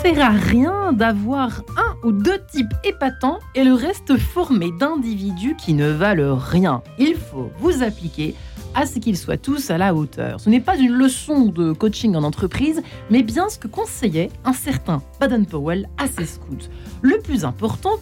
[0.00, 5.74] Sert à rien d'avoir un ou deux types épatants et le reste formé d'individus qui
[5.74, 6.82] ne valent rien.
[6.98, 8.34] Il faut vous appliquer
[8.74, 10.40] à ce qu'ils soient tous à la hauteur.
[10.40, 14.52] Ce n'est pas une leçon de coaching en entreprise, mais bien ce que conseillait un
[14.52, 16.68] certain Baden-Powell à ses scouts.
[17.02, 17.96] Le plus important,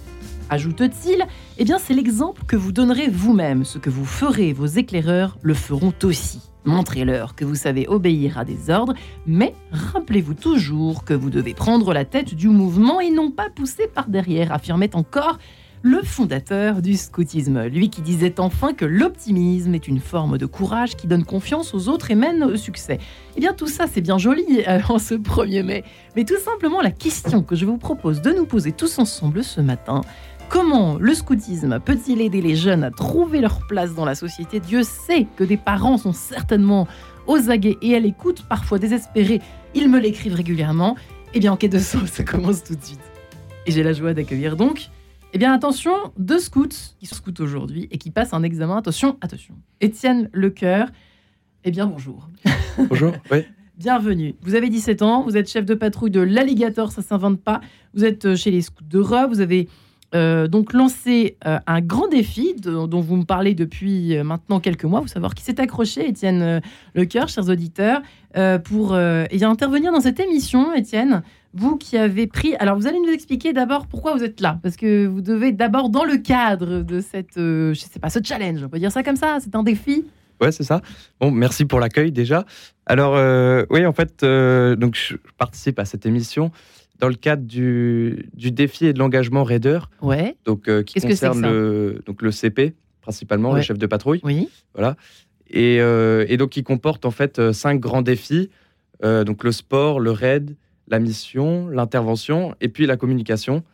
[0.51, 1.27] ajoute-t-il,
[1.59, 3.65] eh bien c'est l'exemple que vous donnerez vous-même.
[3.65, 6.41] Ce que vous ferez, vos éclaireurs le feront aussi.
[6.65, 8.93] Montrez-leur que vous savez obéir à des ordres,
[9.27, 13.87] mais rappelez-vous toujours que vous devez prendre la tête du mouvement et non pas pousser
[13.87, 15.39] par derrière, affirmait encore
[15.83, 20.95] le fondateur du scoutisme, lui qui disait enfin que l'optimisme est une forme de courage
[20.95, 22.99] qui donne confiance aux autres et mène au succès.
[23.37, 25.85] Eh bien tout ça c'est bien joli euh, en ce 1er mai,
[26.17, 29.63] mais tout simplement la question que je vous propose de nous poser tous ensemble ce
[29.63, 30.03] matin,
[30.51, 34.59] Comment le scoutisme peut-il aider les jeunes à trouver leur place dans la société?
[34.59, 36.89] Dieu sait que des parents sont certainement
[37.29, 39.41] aux aguets et à l'écoute, parfois désespérés.
[39.77, 40.97] Ils me l'écrivent régulièrement.
[41.35, 43.01] Eh bien, en quai de sauce, ça commence tout de suite.
[43.65, 44.89] Et j'ai la joie d'accueillir donc,
[45.33, 46.67] eh bien, attention, deux scouts
[46.99, 48.77] qui sont scouts aujourd'hui et qui passent un examen.
[48.77, 49.55] Attention, attention.
[49.81, 50.89] Étienne Lecoeur,
[51.63, 52.29] eh bien, bonjour.
[52.77, 53.45] Bonjour, oui.
[53.79, 54.35] Bienvenue.
[54.43, 57.61] Vous avez 17 ans, vous êtes chef de patrouille de l'Alligator, ça s'invente pas.
[57.95, 59.69] Vous êtes euh, chez les scouts d'Europe, vous avez
[60.13, 64.85] euh, donc lancer euh, un grand défi dont vous me parlez depuis euh, maintenant quelques
[64.85, 65.01] mois.
[65.01, 66.61] Vous savoir qui s'est accroché, Étienne
[66.95, 68.03] Lecoeur, chers auditeurs,
[68.65, 71.23] pour y intervenir dans cette émission, Étienne.
[71.53, 72.55] Vous qui avez pris.
[72.57, 74.61] Alors, vous allez nous expliquer d'abord pourquoi vous êtes là.
[74.63, 77.37] Parce que vous devez d'abord, dans le cadre de cette.
[77.37, 80.05] je sais pas, ce challenge, on peut dire ça comme ça, c'est un défi.
[80.41, 80.81] Ouais, c'est ça.
[81.21, 82.45] Bon, merci pour l'accueil déjà.
[82.87, 83.15] Alors,
[83.71, 86.53] oui, en fait, donc je participe à cette émission
[87.01, 90.37] dans le cadre du, du défi et de l'engagement Raider, ouais.
[90.45, 94.21] donc, euh, qui concerne le, donc le CP, principalement, le chef de patrouille.
[94.23, 94.49] Oui.
[94.75, 94.97] Voilà.
[95.49, 98.51] Et, euh, et, donc, qui comporte en fait euh, cinq grands défis
[99.03, 100.57] donc le sport, le raid,
[100.87, 103.65] la mission, l'intervention et puis la communication.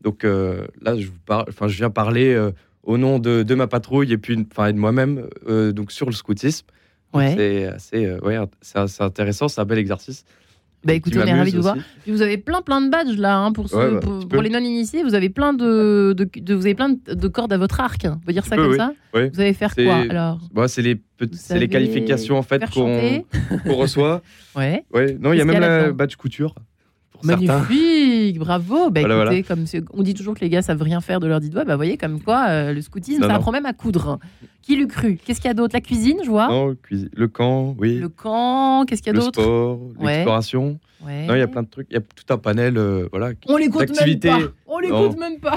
[0.00, 2.36] Donc là, je, vous enfin, je viens parler
[2.82, 6.66] au nom de, de, ma patrouille et puis enfin, de moi-même donc sur le scoutisme.
[7.14, 7.32] Ouais.
[7.36, 10.24] C'est assez, ouais, c'est intéressant, c'est un bel exercice.
[10.84, 11.76] Bah écoutez, on est ravis de vous voir.
[12.06, 15.02] vous avez plein plein de badges là hein, pour, bah, pour, les non initiés.
[15.02, 18.06] Vous avez plein de, de, vous avez plein de, cordes à votre arc.
[18.10, 18.92] On peut dire ça comme ça.
[19.14, 20.40] Vous allez faire quoi alors?
[20.52, 21.00] bah, C'est les
[21.32, 24.22] c'est les qualifications en fait qu'on reçoit.
[24.56, 24.84] ouais.
[24.92, 25.16] ouais.
[25.20, 26.54] Non, il y a même la badge couture.
[27.22, 28.90] Magnifique, bravo.
[28.90, 31.50] Bah, écoutez, comme on dit toujours que les gars savent rien faire de leur dit
[31.50, 34.18] doigt, bah voyez comme quoi euh, le scoutisme, ça apprend même à coudre.
[34.62, 35.18] Qui l'eût cru?
[35.24, 35.74] Qu'est-ce qu'il y a d'autre?
[35.74, 36.48] La cuisine, je vois.
[36.48, 37.98] Non, le camp, oui.
[37.98, 39.40] Le camp, qu'est-ce qu'il y a d'autre?
[39.40, 40.78] Le sport, l'exploration.
[41.04, 41.26] Ouais.
[41.26, 41.88] Non, il y a plein de trucs.
[41.90, 43.32] Il y a tout un panel, euh, voilà.
[43.48, 44.38] On l'écoute même pas.
[44.66, 45.56] On l'écoute même pas.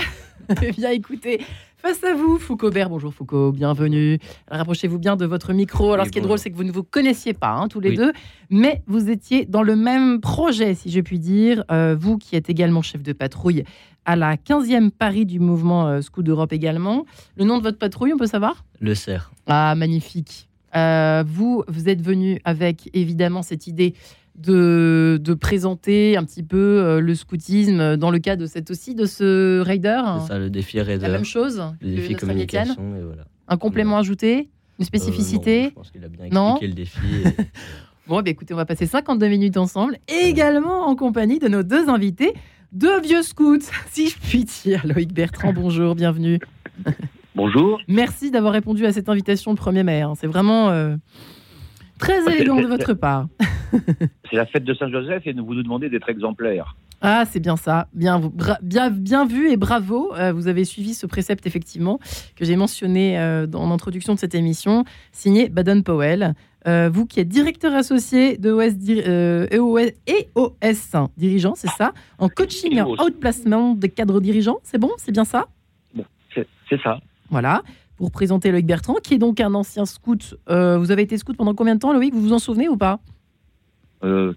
[0.61, 1.41] eh bien, écoutez,
[1.85, 2.89] Face à vous, Foucault Bert.
[2.89, 4.17] Bonjour Foucault, bienvenue.
[4.49, 5.93] Rapprochez-vous bien de votre micro.
[5.93, 7.95] Alors, ce qui est drôle, c'est que vous ne vous connaissiez pas, hein, tous les
[7.95, 8.11] deux,
[8.49, 11.63] mais vous étiez dans le même projet, si je puis dire.
[11.69, 13.65] Euh, vous qui êtes également chef de patrouille
[14.03, 17.05] à la 15e Paris du mouvement euh, Scout d'Europe également.
[17.37, 18.65] Le nom de votre patrouille, on peut savoir?
[18.79, 19.29] Le CERF.
[19.45, 20.49] Ah, magnifique.
[20.75, 23.93] Euh, vous, vous êtes venu avec évidemment cette idée
[24.35, 28.95] de, de, présenter un petit peu euh, le scoutisme dans le cadre de cette aussi
[28.95, 30.01] de ce raider.
[30.21, 31.03] C'est ça, le défi raider.
[31.03, 31.63] La même chose.
[31.81, 32.95] Le défi communication.
[32.97, 33.25] Et voilà.
[33.47, 35.59] Un complément ajouté, une spécificité.
[35.59, 36.99] Euh, non, je pense qu'il a bien expliqué le défi.
[38.07, 41.89] bon, bah, écoutez, on va passer 52 minutes ensemble, également en compagnie de nos deux
[41.89, 42.33] invités,
[42.71, 43.59] deux vieux scouts,
[43.91, 44.85] si je puis dire.
[44.85, 46.39] Loïc Bertrand, bonjour, bienvenue.
[47.35, 47.81] Bonjour.
[47.87, 50.03] Merci d'avoir répondu à cette invitation le 1er mai.
[50.15, 50.69] C'est vraiment.
[50.69, 50.95] Euh,
[51.99, 53.27] Très élégant de votre part.
[54.29, 56.75] c'est la fête de Saint-Joseph et vous nous demandez d'être exemplaire.
[57.01, 57.87] Ah, c'est bien ça.
[57.93, 58.19] Bien,
[58.61, 60.13] bien, bien vu et bravo.
[60.15, 61.99] Euh, vous avez suivi ce précepte, effectivement,
[62.35, 66.33] que j'ai mentionné euh, en introduction de cette émission, signé Baden-Powell.
[66.67, 71.93] Euh, vous qui êtes directeur associé de OS, EOS, EOS dirigeant, c'est ça?
[72.17, 74.89] En coaching et en outplacement des cadres dirigeants, c'est bon?
[74.97, 75.45] C'est bien ça?
[76.67, 76.99] C'est ça.
[77.29, 77.61] Voilà
[77.97, 80.35] pour présenter Loïc Bertrand, qui est donc un ancien scout.
[80.49, 82.13] Euh, vous avez été scout pendant combien de temps, Loïc?
[82.13, 82.99] Vous vous en souvenez ou pas?
[84.03, 84.33] Euh,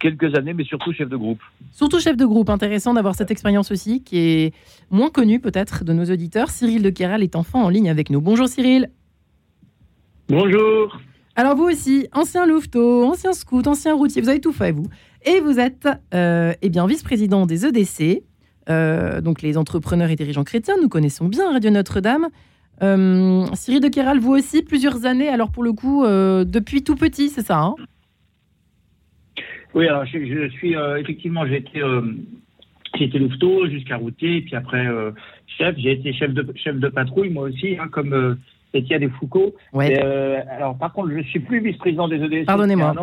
[0.00, 1.38] Quelques années, mais surtout chef de groupe.
[1.72, 2.50] Surtout chef de groupe.
[2.50, 4.54] Intéressant d'avoir cette expérience aussi, qui est
[4.90, 6.50] moins connue peut-être de nos auditeurs.
[6.50, 8.20] Cyril de Kéral est enfin en ligne avec nous.
[8.20, 8.90] Bonjour Cyril.
[10.28, 11.00] Bonjour.
[11.36, 14.86] Alors vous aussi, ancien louveteau, ancien scout, ancien routier, vous avez tout fait vous.
[15.24, 18.24] Et vous êtes euh, eh bien vice-président des EDC,
[19.22, 20.74] donc les entrepreneurs et dirigeants chrétiens.
[20.82, 22.28] Nous connaissons bien Radio Notre-Dame.
[22.82, 26.96] Euh, Cyril de Kéral, vous aussi, plusieurs années, alors pour le coup, euh, depuis tout
[26.96, 27.74] petit, c'est ça hein?
[29.74, 31.80] Oui, alors je, suis euh, effectivement, j'ai été,
[32.98, 34.84] été louveteau jusqu'à routier, puis après
[35.46, 38.38] chef, j'ai été chef de, chef de patrouille moi aussi, hein, comme
[38.74, 39.54] Étienne et Foucault.
[39.72, 40.00] Ouais.
[40.00, 42.46] alors par contre, je suis plus vice-président des EDC.
[42.46, 42.94] Pardonnez-moi.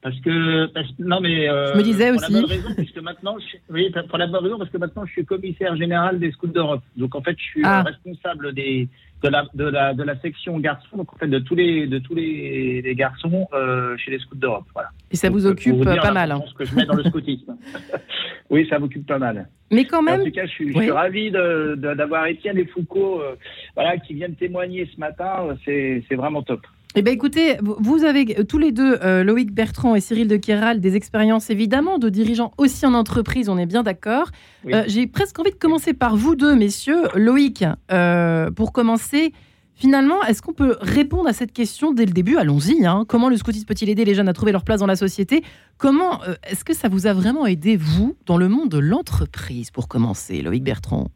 [0.00, 0.70] Parce que,
[1.02, 2.32] non mais euh, je me disais pour aussi.
[2.32, 5.10] La bonne raison, puisque maintenant, je, oui, pour la bonne raison parce que maintenant je
[5.10, 6.82] suis commissaire général des scouts d'Europe.
[6.96, 7.82] Donc en fait, je suis ah.
[7.82, 8.88] responsable des
[9.24, 11.98] de la, de la de la section garçons, donc en fait de tous les de
[11.98, 14.66] tous les, les garçons euh, chez les scouts d'Europe.
[14.72, 14.90] Voilà.
[15.10, 16.30] Et ça vous occupe pas mal.
[16.30, 16.42] Hein.
[16.46, 17.56] Ce que je mets dans le scoutisme.
[18.50, 19.48] oui, ça m'occupe pas mal.
[19.72, 20.20] Mais quand même.
[20.20, 23.34] en tout cas, je suis, je suis ravi d'avoir Étienne et Foucault, euh,
[23.74, 25.56] voilà, qui viennent témoigner ce matin.
[25.64, 26.60] C'est vraiment top.
[26.98, 30.80] Eh bien, écoutez, vous avez tous les deux, euh, Loïc Bertrand et Cyril de Kéral,
[30.80, 34.30] des expériences évidemment de dirigeants aussi en entreprise, on est bien d'accord.
[34.66, 37.04] Euh, j'ai presque envie de commencer par vous deux, messieurs.
[37.14, 39.32] Loïc, euh, pour commencer,
[39.76, 42.36] finalement, est-ce qu'on peut répondre à cette question dès le début?
[42.36, 42.84] Allons-y.
[42.84, 43.04] Hein.
[43.06, 45.44] Comment le scoutisme peut-il aider les jeunes à trouver leur place dans la société?
[45.76, 46.18] Comment
[46.50, 50.42] est-ce que ça vous a vraiment aidé, vous, dans le monde de l'entreprise, pour commencer,
[50.42, 51.06] Loïc Bertrand?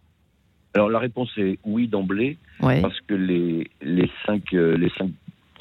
[0.75, 5.11] Alors la réponse est oui d'emblée, parce que les, les, cinq, les cinq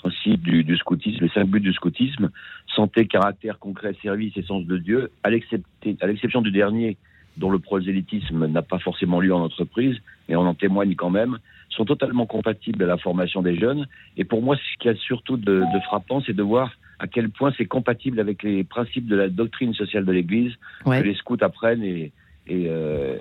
[0.01, 2.29] principe du, du, scoutisme, les cinq buts du scoutisme,
[2.75, 6.97] santé, caractère, concret, service et sens de Dieu, à l'exception du dernier,
[7.37, 11.37] dont le prosélytisme n'a pas forcément lieu en entreprise, mais on en témoigne quand même,
[11.69, 13.87] sont totalement compatibles à la formation des jeunes.
[14.17, 17.07] Et pour moi, ce qu'il y a surtout de, de frappant, c'est de voir à
[17.07, 20.53] quel point c'est compatible avec les principes de la doctrine sociale de l'Église
[20.83, 22.11] que les scouts apprennent et,
[22.47, 23.15] et, euh,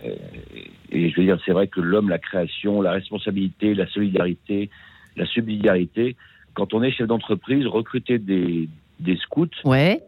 [0.91, 4.71] et, je veux dire, c'est vrai que l'homme, la création, la responsabilité, la solidarité,
[5.17, 6.17] la subsidiarité,
[6.55, 8.69] quand on est chef d'entreprise, recruter des,
[8.99, 10.03] des scouts, ouais.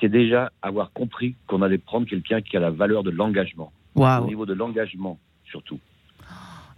[0.00, 3.72] c'est déjà avoir compris qu'on allait prendre quelqu'un qui a la valeur de l'engagement.
[3.94, 5.80] Au niveau de l'engagement, surtout.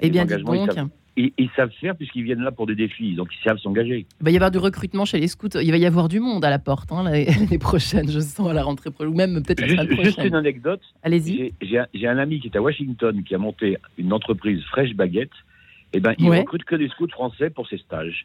[0.00, 0.70] Eh bien, dis donc.
[1.16, 4.06] Ils savent, faire puisqu'ils viennent là pour des défis, donc ils savent s'engager.
[4.20, 6.44] Il va y avoir du recrutement chez les scouts, il va y avoir du monde
[6.44, 9.60] à la porte hein, l'année prochaine, je sens, à la rentrée prochaine, ou même peut-être
[9.60, 10.04] la juste, prochaine.
[10.04, 10.80] Juste une anecdote.
[11.02, 11.52] Allez-y.
[11.60, 15.30] J'ai un, ami qui est à Washington qui a monté une entreprise fraîche baguette.
[15.92, 18.24] Et eh ben, il recrute que des scouts français pour ses stages.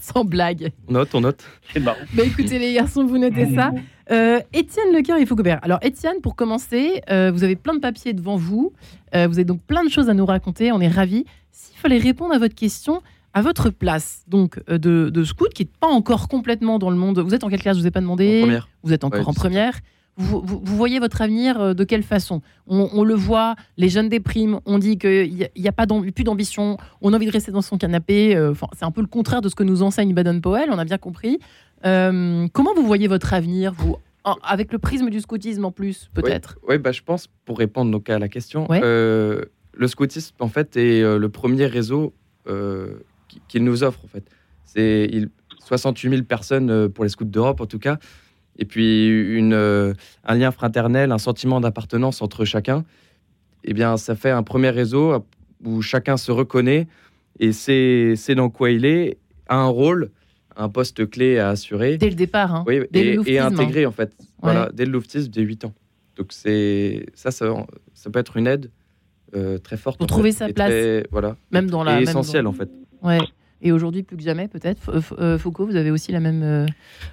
[0.14, 0.72] Sans blague.
[0.88, 1.44] On note, on note.
[1.72, 1.98] C'est marrant.
[2.14, 3.72] Bah écoutez les garçons, vous notez ça.
[4.10, 5.42] Euh, Étienne Lecoeur et Foucault.
[5.62, 8.72] Alors Étienne, pour commencer, euh, vous avez plein de papiers devant vous.
[9.14, 10.72] Euh, vous avez donc plein de choses à nous raconter.
[10.72, 11.24] On est ravis.
[11.52, 13.02] S'il fallait répondre à votre question,
[13.34, 17.20] à votre place donc de, de scout, qui n'est pas encore complètement dans le monde.
[17.20, 18.38] Vous êtes en quelle classe Je vous ai pas demandé.
[18.38, 18.68] En première.
[18.82, 19.78] Vous êtes encore en première.
[20.16, 22.42] Vous, voyez votre avenir euh, de quelle façon?
[22.66, 27.12] On, le voit, les jeunes dépriment, on dit qu'il n'y a, pas plus d'ambition, on
[27.12, 28.36] a envie de rester dans son canapé.
[28.36, 30.98] Euh, c'est un peu le contraire de ce que nous enseigne Baden-Powell, on a bien
[30.98, 31.38] compris.
[31.86, 33.96] Euh, comment vous voyez votre avenir, vous?
[34.42, 36.58] Avec le prisme du scoutisme en plus, peut-être?
[36.68, 41.02] Oui, bah, je pense, pour répondre donc à la question, le scoutisme, en fait, est
[41.02, 42.12] le premier réseau
[43.48, 44.24] qu'il nous offre, en fait.
[44.64, 45.10] C'est
[45.64, 47.98] 68 000 personnes pour les scouts d'Europe, en tout cas
[48.60, 52.84] et puis une, euh, un lien fraternel, un sentiment d'appartenance entre chacun,
[53.64, 55.24] eh bien, ça fait un premier réseau
[55.64, 56.86] où chacun se reconnaît
[57.40, 59.16] et sait, dans quoi il est,
[59.48, 60.10] a un rôle,
[60.56, 61.96] un poste clé à assurer.
[61.96, 62.64] Dès le départ, hein.
[62.66, 65.74] oui, et, et, intégré en fait, voilà, dès le louvetisme, dès 8 ans.
[66.16, 67.46] Donc c'est ça, ça,
[68.12, 68.70] peut être une aide
[69.34, 69.98] euh, très forte.
[69.98, 72.68] Pour trouver sa place, voilà, même dans la, essentiel en fait.
[73.02, 73.20] Ouais.
[73.62, 74.90] Et aujourd'hui, plus que jamais, peut-être.
[75.18, 76.42] Euh, Foucault, vous avez aussi la même.
[76.42, 76.66] Euh,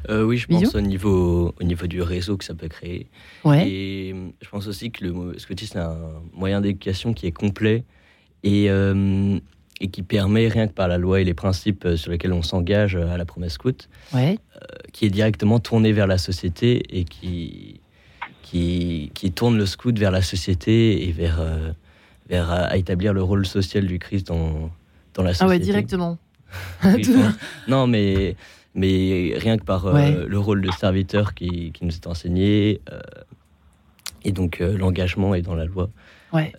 [0.10, 3.07] euh, oui, je pense au niveau, au niveau du réseau que ça peut créer.
[3.43, 3.67] Ouais.
[3.69, 5.98] Et je pense aussi que le scoutisme, c'est un
[6.33, 7.83] moyen d'éducation qui est complet
[8.43, 12.43] et, et qui permet, rien que par la loi et les principes sur lesquels on
[12.43, 14.39] s'engage à la promesse scout, ouais.
[14.93, 17.81] qui est directement tourné vers la société et qui,
[18.41, 21.45] qui, qui tourne le scout vers la société et vers,
[22.29, 24.72] vers à établir le rôle social du Christ dans,
[25.13, 25.45] dans la société.
[25.45, 26.17] Ah ouais, directement.
[27.68, 28.36] non, mais,
[28.75, 33.00] mais rien que par euh, le rôle de serviteur qui, qui nous est enseigné, euh,
[34.24, 35.89] et donc euh, l'engagement est dans la loi.
[36.34, 36.51] Ouais.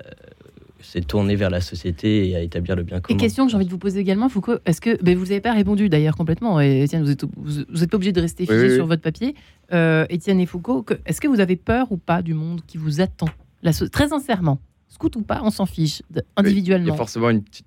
[0.80, 3.18] c'est tourner vers la société et à établir le bien commun.
[3.18, 5.42] Et question que j'ai envie de vous poser également, Foucault, est-ce que ben, vous n'avez
[5.42, 8.74] pas répondu d'ailleurs complètement Et Étienne, vous n'êtes vous, êtes pas obligé de rester figé
[8.74, 9.34] sur votre papier.
[9.70, 13.28] Étienne et Foucault, est-ce que vous avez peur ou pas du monde qui vous attend?
[13.62, 16.02] La Très sincèrement, scout ou pas, on s'en fiche
[16.36, 16.86] individuellement.
[16.86, 17.66] Il y a forcément une petite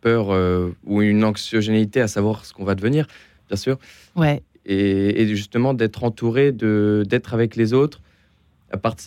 [0.00, 3.06] peur euh, ou une anxiogénité à savoir ce qu'on va devenir,
[3.48, 3.78] bien sûr.
[4.16, 4.42] Ouais.
[4.66, 8.00] Et, justement d'être entouré, de d'être avec les autres,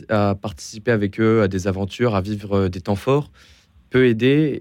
[0.10, 3.30] à, participer avec eux à des aventures, à vivre euh, des temps forts,
[3.92, 4.60] peut aider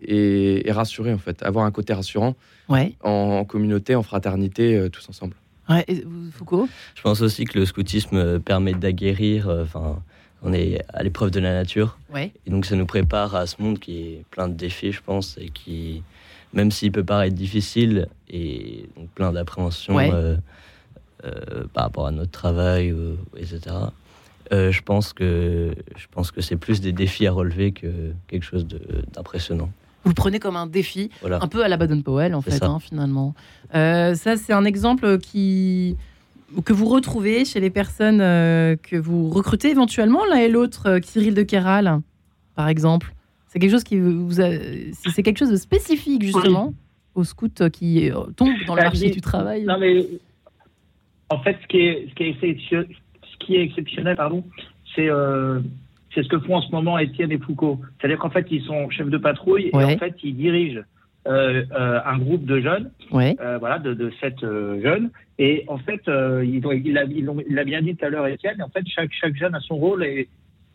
[0.66, 2.36] et, rassurer en fait, avoir un côté rassurant
[2.68, 2.94] ouais.
[3.02, 5.34] en, communauté, en fraternité, euh, tous ensemble.
[5.70, 5.86] Ouais.
[6.32, 6.68] Foucault?
[6.96, 9.48] Je pense aussi que le scoutisme permet d'aguerrir.
[9.48, 10.02] Enfin,
[10.42, 11.98] on est à l'épreuve de la nature.
[12.12, 12.32] Ouais.
[12.46, 15.36] Et donc ça nous prépare à ce monde qui est plein de défis, je pense,
[15.40, 16.02] et qui,
[16.52, 20.36] même s'il peut paraître difficile et plein d'appréhension euh,
[21.24, 22.94] euh, par rapport à notre travail,
[23.36, 23.60] etc.
[24.52, 28.44] Euh, je pense que je pense que c'est plus des défis à relever que quelque
[28.44, 28.66] chose
[29.12, 29.70] d'impressionnant.
[30.04, 33.34] Vous le prenez comme un défi, un peu à la Baden-Powell en fait, hein, finalement.
[33.72, 35.96] ça, c'est un exemple qui
[36.64, 41.42] que vous retrouvez chez les personnes que vous recrutez éventuellement l'un et l'autre, Cyril de
[41.42, 42.00] Kéral,
[42.56, 43.14] par exemple
[43.50, 46.72] C'est quelque chose qui vous c'est quelque chose de spécifique justement
[47.16, 49.64] aux scouts qui tombent dans le marché du travail.
[49.64, 50.06] Non mais
[51.28, 54.44] en fait, ce qui est, ce qui est, ce qui est exceptionnel, pardon,
[54.94, 55.08] c'est
[56.14, 57.80] c'est ce que font en ce moment Étienne et Foucault.
[57.98, 60.80] C'est-à-dire qu'en fait, ils sont chefs de patrouille et en fait, ils dirigent
[61.26, 65.10] euh, euh, un groupe de jeunes, euh, voilà, de, de sept euh, jeunes.
[65.38, 66.66] Et en fait, euh, il,
[66.98, 69.54] a, il, a, bien dit tout à l'heure, Étienne, et en fait, chaque, chaque jeune
[69.54, 70.28] a son rôle et,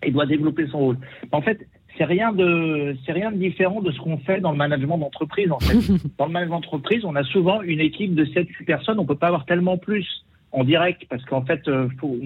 [0.05, 0.98] il doit développer son rôle.
[1.32, 1.65] En fait,
[1.98, 5.52] c'est rien de c'est rien de différent de ce qu'on fait dans le management d'entreprise.
[5.52, 5.75] En fait,
[6.18, 9.00] dans le management d'entreprise, on a souvent une équipe de 7-8 personnes.
[9.00, 12.18] On peut pas avoir tellement plus en direct parce qu'en fait, euh, faut,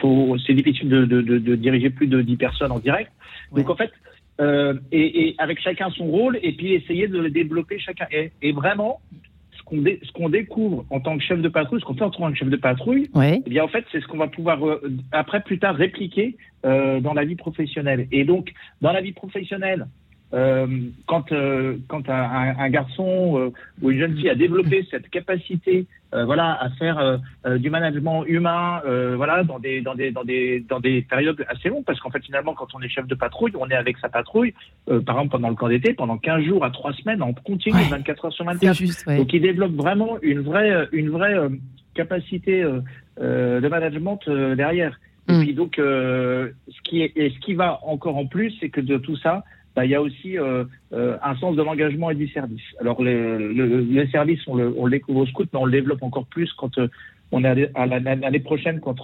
[0.00, 3.12] faut, c'est difficile de, de, de, diriger plus de 10 personnes en direct.
[3.52, 3.90] Donc en fait,
[4.40, 8.06] euh, et, et, avec chacun son rôle et puis essayer de le développer chacun.
[8.10, 9.00] Et, et vraiment,
[9.64, 12.30] qu'on ce qu'on découvre en tant que chef de patrouille, ce qu'on fait en tant
[12.30, 14.80] que chef de patrouille, eh bien en fait, c'est ce qu'on va pouvoir euh,
[15.12, 18.06] après plus tard répliquer euh, dans la vie professionnelle.
[18.12, 19.86] Et donc dans la vie professionnelle,
[20.34, 20.66] euh,
[21.06, 25.86] quand, euh, quand un, un, garçon euh, ou une jeune fille a développé cette capacité,
[26.12, 28.82] euh, voilà, à faire euh, du management humain,
[29.16, 32.24] voilà, dans des dans des dans des dans des périodes assez longues, parce qu'en fait
[32.24, 34.54] finalement, quand on est chef de patrouille, on est avec sa patrouille,
[34.86, 37.88] par exemple pendant le camp d'été, pendant 15 jours à 3 semaines, en continu, ouais,
[37.90, 38.74] 24 heures sur 24.
[38.74, 39.18] Juste, ouais.
[39.18, 41.34] Donc il développe vraiment une vraie une vraie
[41.94, 42.62] capacité
[43.20, 44.20] de management
[44.56, 44.98] derrière.
[45.28, 45.32] Mm.
[45.32, 48.80] Et puis donc, ce qui est, et ce qui va encore en plus, c'est que
[48.80, 52.14] de tout ça, bah, il y a aussi euh, euh, un sens de l'engagement et
[52.14, 52.62] du service.
[52.80, 55.72] Alors, le, le, le service, on le, on le découvre au scout, mais on le
[55.72, 56.88] développe encore plus quand euh,
[57.32, 58.96] on est à l'année prochaine, quand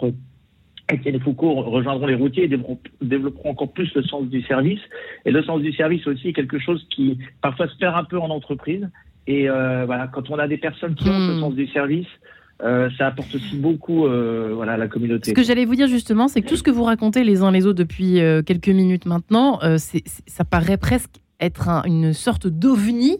[0.93, 2.59] Étienne et Foucault rejoindront les routiers et
[3.01, 4.81] développeront encore plus le sens du service.
[5.25, 8.19] Et le sens du service aussi est quelque chose qui parfois se perd un peu
[8.19, 8.89] en entreprise.
[9.27, 11.13] Et euh, voilà, quand on a des personnes qui mmh.
[11.13, 11.41] ont ce hmm.
[11.41, 12.09] sens du service,
[12.63, 15.31] euh, ça apporte aussi beaucoup euh, voilà, à la communauté.
[15.31, 17.51] Ce que j'allais vous dire justement, c'est que tout ce que vous racontez les uns
[17.51, 23.19] les autres depuis euh, quelques minutes maintenant, ça paraît presque être un, une sorte d'ovni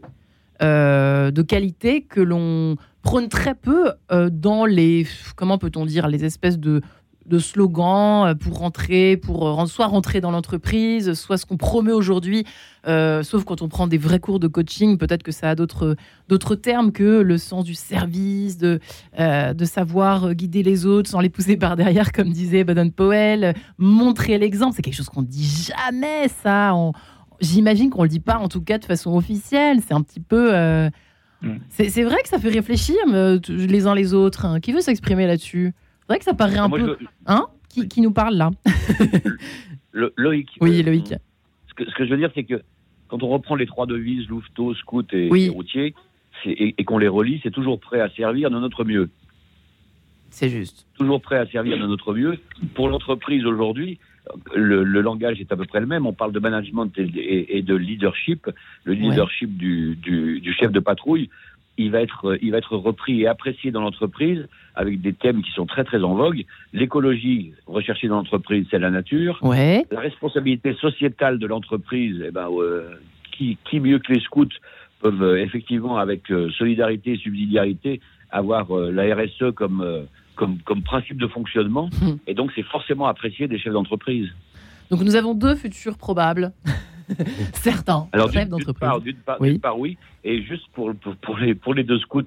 [0.61, 3.93] de qualité que l'on prône très peu
[4.31, 6.83] dans les, comment peut-on dire, les espèces de,
[7.31, 11.95] de slogans euh, pour rentrer, pour euh, soit rentrer dans l'entreprise, soit ce qu'on promeut
[11.95, 12.45] aujourd'hui,
[12.87, 15.97] euh, sauf quand on prend des vrais cours de coaching, peut-être que ça a d'autres,
[16.29, 18.81] d'autres termes que le sens du service, de,
[19.19, 23.55] euh, de savoir guider les autres sans les pousser par derrière, comme disait Baden Powell,
[23.79, 26.75] montrer l'exemple, c'est quelque chose qu'on dit jamais, ça.
[26.75, 26.93] On,
[27.41, 29.81] j'imagine qu'on le dit pas, en tout cas de façon officielle.
[29.87, 30.55] C'est un petit peu...
[30.55, 30.91] Euh,
[31.43, 31.57] mm.
[31.71, 32.97] c'est, vrai que ça fait réfléchir
[33.49, 34.47] les uns les autres.
[34.47, 34.61] Hein.
[34.61, 35.75] Qui veut s'exprimer là-dessus?
[36.11, 36.97] Vrai que ça paraît un Moi, peu.
[37.01, 37.07] Je...
[37.27, 38.51] Hein qui, qui, nous parle là
[39.93, 40.49] Le, Loïc.
[40.61, 41.15] Oui, Loïc.
[41.69, 42.63] Ce que, ce que je veux dire, c'est que
[43.09, 45.47] quand on reprend les trois devises, louveteau, scout et, oui.
[45.47, 45.95] et routier,
[46.45, 49.11] et, et qu'on les relie, c'est toujours prêt à servir de notre mieux.
[50.31, 50.87] C'est juste.
[50.97, 52.39] Toujours prêt à servir de notre mieux.
[52.75, 53.99] Pour l'entreprise aujourd'hui,
[54.55, 56.07] le, le, langage est à peu près le même.
[56.07, 58.49] On parle de management et, et, et de leadership.
[58.85, 59.57] Le leadership ouais.
[59.57, 61.31] du, du, du, chef de patrouille,
[61.81, 65.51] il va être, il va être repris et apprécié dans l'entreprise avec des thèmes qui
[65.53, 66.45] sont très très en vogue.
[66.73, 69.39] L'écologie recherchée dans l'entreprise, c'est la nature.
[69.43, 69.85] Ouais.
[69.91, 72.91] La responsabilité sociétale de l'entreprise, eh ben, euh,
[73.33, 74.47] qui, qui, mieux que les scouts
[75.01, 80.03] peuvent euh, effectivement, avec euh, solidarité et subsidiarité, avoir euh, la RSE comme, euh,
[80.37, 81.87] comme, comme principe de fonctionnement.
[81.87, 82.11] Mmh.
[82.27, 84.29] Et donc, c'est forcément apprécié des chefs d'entreprise.
[84.91, 86.53] Donc, nous avons deux futurs probables.
[87.55, 88.91] Certains Alors, chefs d'entreprise.
[89.03, 89.59] D'une part, oui.
[89.59, 89.99] part, oui.
[90.25, 92.23] Et juste pour, pour, pour, les, pour les deux scouts,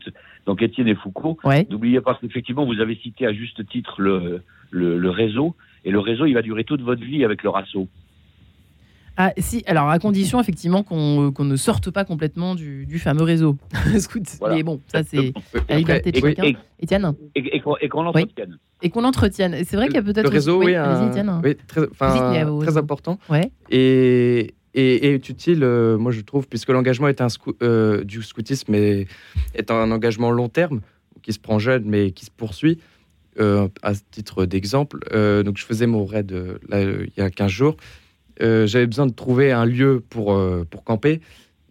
[0.46, 1.68] donc Étienne et Foucault, ouais.
[1.70, 5.56] n'oubliez pas qu'effectivement, vous avez cité à juste titre le, le, le, réseau.
[5.86, 7.88] Et le réseau, il va durer toute votre vie avec leur assaut.
[9.16, 13.22] Ah, si, alors à condition effectivement qu'on qu ne sorte pas complètement du, du fameux
[13.24, 13.58] réseau.
[14.00, 14.24] Scout.
[14.40, 14.56] Voilà.
[14.56, 15.34] Mais bon, ça c'est
[15.70, 16.44] la liberté de chacun.
[16.44, 17.60] Et, Étienne Et, et
[17.90, 18.58] qu'on l'entretienne.
[18.58, 18.58] Oui.
[18.82, 19.56] Et qu'on l'entretienne.
[19.66, 20.24] C'est vrai qu'il y a peut-être.
[20.24, 21.42] Le réseau, oui, oui, un...
[21.44, 23.20] oui très, très important.
[23.30, 23.52] Ouais.
[23.70, 28.24] Et, et, est utile, euh, moi je trouve, puisque l'engagement est un scou euh, du
[28.24, 29.08] scoutisme est,
[29.54, 30.82] est, un engagement long terme
[31.22, 32.80] qui se prend jeune mais qui se poursuit.
[33.40, 35.00] Euh, à titre d'exemple,
[35.44, 36.32] donc je faisais mon raid
[36.70, 37.78] là, il y a 15 jours.
[38.40, 40.40] J'avais besoin de trouver un lieu pour,
[40.70, 41.20] pour camper.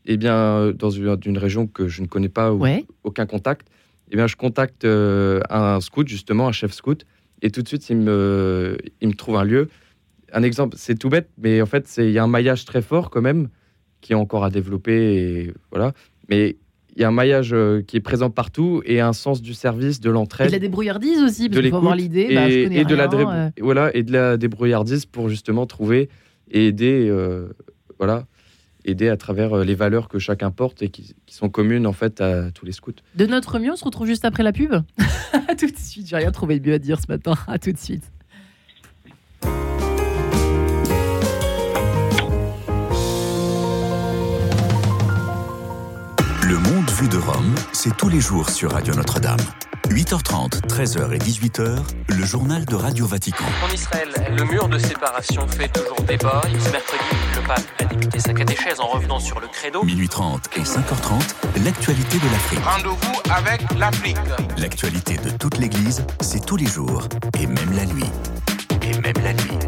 [0.05, 2.85] Et eh bien, dans une, une, région que je ne connais pas, ou ouais.
[3.05, 7.07] aucun contact, et eh bien, je contacte un scout, justement, un chef scout,
[7.43, 9.69] et tout de suite, il me, il me trouve un lieu
[10.33, 13.11] un exemple, c'est tout bête, mais en fait, il y a un maillage très fort
[13.11, 13.49] quand même
[14.01, 15.15] qui est encore à développer.
[15.15, 15.93] Et, voilà.
[16.29, 16.57] Mais
[16.95, 20.01] il y a un maillage euh, qui est présent partout et un sens du service,
[20.01, 20.49] de l'entraide.
[20.49, 22.27] Et de la débrouillardise aussi, parce qu'il faut avoir l'idée.
[22.31, 23.51] Et, bah, et, rien, de la euh...
[23.61, 26.11] voilà, et de la débrouillardise pour justement trouver
[26.51, 27.07] et aider.
[27.09, 27.49] Euh,
[27.99, 28.27] voilà.
[28.85, 32.51] aider à travers les valeurs que chacun porte et qui, sont communes en fait à
[32.51, 32.93] tous les scouts.
[33.15, 34.73] De notre mieux, on se retrouve juste après la pub.
[35.49, 37.35] à tout de suite, j'ai rien trouvé de mieux à dire ce matin.
[37.47, 38.05] À tout de suite.
[47.03, 49.41] Le monde vu de Rome, c'est tous les jours sur Radio Notre-Dame.
[49.89, 51.79] 8h30, 13h et 18h,
[52.09, 53.45] le journal de Radio Vatican.
[53.69, 56.41] En Israël, le mur de séparation fait toujours débat.
[56.45, 57.03] Ce mercredi,
[57.35, 59.83] le pape a débuté sa catéchèse en revenant sur le credo.
[59.83, 62.61] Minuit 30 et 5h30, l'actualité de l'Afrique.
[62.65, 64.19] Rendez-vous avec l'Afrique.
[64.59, 67.09] L'actualité de toute l'Église, c'est tous les jours
[67.41, 68.11] et même la nuit.
[68.83, 69.59] Et même la nuit.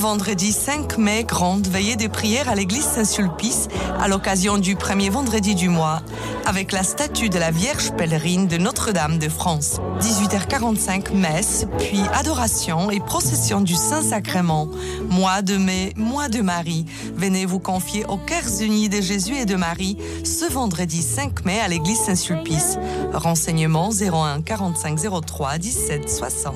[0.00, 3.68] Vendredi 5 mai, grande veillée des prières à l'église Saint-Sulpice
[4.00, 6.00] à l'occasion du premier vendredi du mois,
[6.46, 9.78] avec la statue de la Vierge pèlerine de Notre-Dame de France.
[10.00, 14.68] 18h45, messe, puis adoration et procession du Saint-Sacrement.
[15.10, 16.86] Mois de mai, mois de Marie.
[17.14, 21.60] Venez vous confier aux cœurs unis de Jésus et de Marie ce vendredi 5 mai
[21.60, 22.78] à l'église Saint-Sulpice.
[23.12, 26.54] Renseignements 01 45 03 17 60.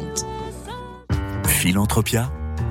[1.46, 2.30] Philanthropia,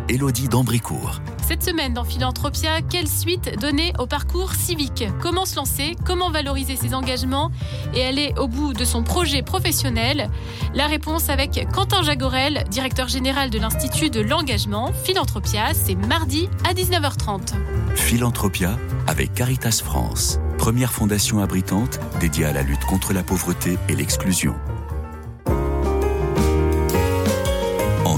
[0.10, 1.22] Elodie d'Ambricourt.
[1.48, 5.05] Cette semaine dans Philanthropia, quelle suite donner au parcours civique?
[5.22, 5.95] Comment se lancer?
[6.05, 7.51] Comment valoriser ses engagements?
[7.93, 10.29] Et aller au bout de son projet professionnel
[10.74, 14.91] La réponse avec Quentin Jagorel, directeur général de l'Institut de l'engagement.
[15.03, 17.53] Philanthropia, c'est mardi à 19h30.
[17.95, 23.95] Philanthropia avec Caritas France, première fondation abritante dédiée à la lutte contre la pauvreté et
[23.95, 24.55] l'exclusion.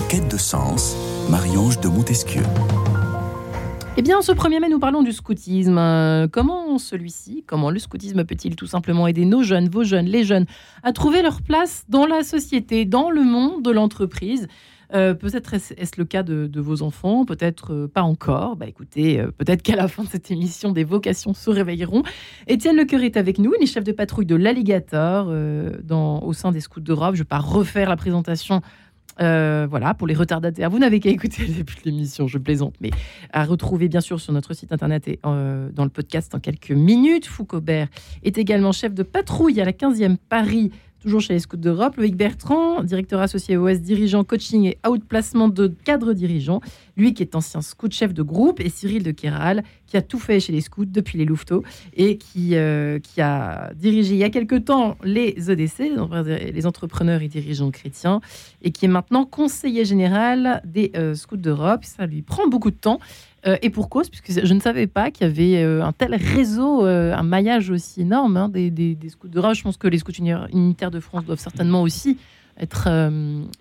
[0.08, 0.96] quête de sens,
[1.30, 2.44] Marie-Ange de Montesquieu.
[3.98, 5.78] Eh bien, ce 1er mai, nous parlons du scoutisme.
[5.78, 10.24] Euh, comment celui-ci, comment le scoutisme peut-il tout simplement aider nos jeunes, vos jeunes, les
[10.24, 10.46] jeunes,
[10.84, 14.48] à trouver leur place dans la société, dans le monde de l'entreprise?
[14.94, 18.56] Euh, peut-être est-ce le cas de, vos enfants, peut-être euh, pas encore.
[18.56, 22.04] Bah écoutez, peut-être qu'à la fin de cette émission, des vocations se réveilleront.
[22.46, 25.34] Étienne Lecoeur est avec nous, il est chef de patrouille de l'Alligator
[25.90, 27.16] au sein des Scouts d'Europe.
[27.16, 28.62] Je ne vais pas refaire la présentation
[29.22, 32.76] euh, voilà, pour les retardataires, vous n'avez qu'à écouter le début de l'émission, je plaisante,
[32.82, 32.92] mais
[33.32, 36.72] à retrouver bien sûr sur notre site internet et euh, dans le podcast en quelques
[36.72, 37.28] minutes.
[37.28, 37.88] Foucaubert
[38.24, 40.72] est également chef de patrouille à la 15e Paris
[41.06, 41.98] toujours chez les Scouts d'Europe.
[41.98, 46.62] Loïc Bertrand, directeur associé OS, dirigeant coaching et outplacement de cadres dirigeants.
[46.98, 48.60] Lui qui est ancien scout chef de groupe.
[48.60, 51.64] Et Cyril de Kéral, qui a tout fait chez les scouts depuis les louveteaux
[51.96, 55.92] et qui, euh, a dirigé il y a quelque temps les EDC,
[56.54, 58.20] les entrepreneurs et dirigeants chrétiens,
[58.64, 61.84] et qui est maintenant conseiller général des euh, Scouts d'Europe.
[61.84, 63.00] Ça lui prend beaucoup de temps.
[63.48, 66.16] Euh, et pour cause, puisque je ne savais pas qu'il y avait euh, un tel
[66.16, 70.14] réseau, euh, un maillage aussi énorme hein, des, scouts de Je pense que les scouts
[70.52, 72.18] unitaires de France doivent certainement aussi
[72.60, 72.90] être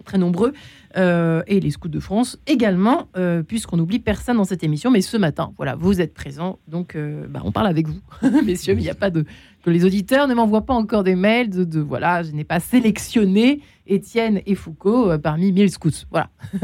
[0.05, 0.53] très nombreux.
[0.97, 3.09] et les scouts de France également,
[3.49, 4.91] puisqu'on n'oublie personne dans cette émission.
[4.91, 6.97] Mais ce matin, voilà, vous êtes présents, donc
[7.29, 8.01] bah, on parle avec vous,
[8.45, 8.75] messieurs.
[8.75, 9.25] Mais il n'y a pas de
[9.65, 13.61] que les auditeurs ne m'envoient pas encore des mails de, voilà, je n'ai pas sélectionné
[13.87, 16.05] Étienne et Foucault euh, parmi 1000 scouts.
[16.11, 16.29] Voilà,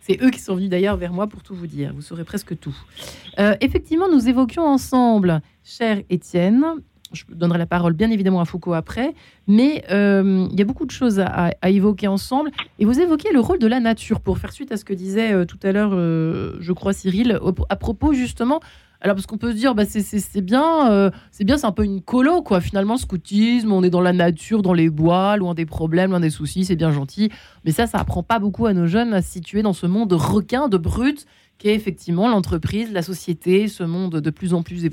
[0.00, 1.92] c'est eux qui sont venus d'ailleurs vers moi pour tout vous dire.
[1.94, 2.76] Vous saurez presque tout.
[3.40, 6.64] Euh, effectivement, nous évoquions ensemble, cher Étienne,
[7.12, 9.14] je donnerai la parole bien évidemment à Foucault après,
[9.46, 12.50] mais euh, il y a beaucoup de choses à, évoquer ensemble.
[12.78, 15.46] Et vous évoquez le rôle de la nature pour faire suite à ce que disait
[15.46, 18.60] tout à l'heure, je crois, Cyril, à propos justement
[19.02, 21.84] alors parce qu'on peut se dire, bah, c'est bien, euh, c'est bien, c'est un peu
[21.84, 22.60] une colo, quoi.
[22.60, 26.30] Finalement, scoutisme, on est dans la nature, dans les bois, loin des problèmes, loin des
[26.30, 27.28] soucis, c'est bien gentil.
[27.64, 30.08] Mais ça, ça apprend pas beaucoup à nos jeunes à se situer dans ce monde
[30.08, 31.26] de requin, de brut,
[31.58, 34.84] qui est effectivement l'entreprise, la société, ce monde de plus en plus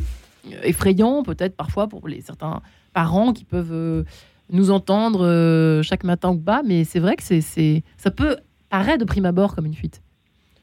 [0.63, 2.61] effrayant, peut-être parfois pour les certains
[2.93, 4.03] parents qui peuvent euh,
[4.51, 6.61] nous entendre euh, chaque matin ou pas.
[6.63, 8.37] Mais c'est vrai que c'est, ça peut
[8.69, 10.01] paraître de prime abord comme une fuite.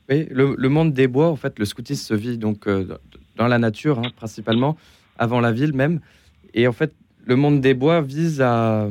[0.09, 2.69] Oui, le, monde des bois, en fait, le scoutisme se vit donc
[3.37, 4.77] dans la nature hein, principalement,
[5.19, 6.01] avant la ville même.
[6.55, 6.93] Et en fait,
[7.25, 8.89] le monde des bois vise à,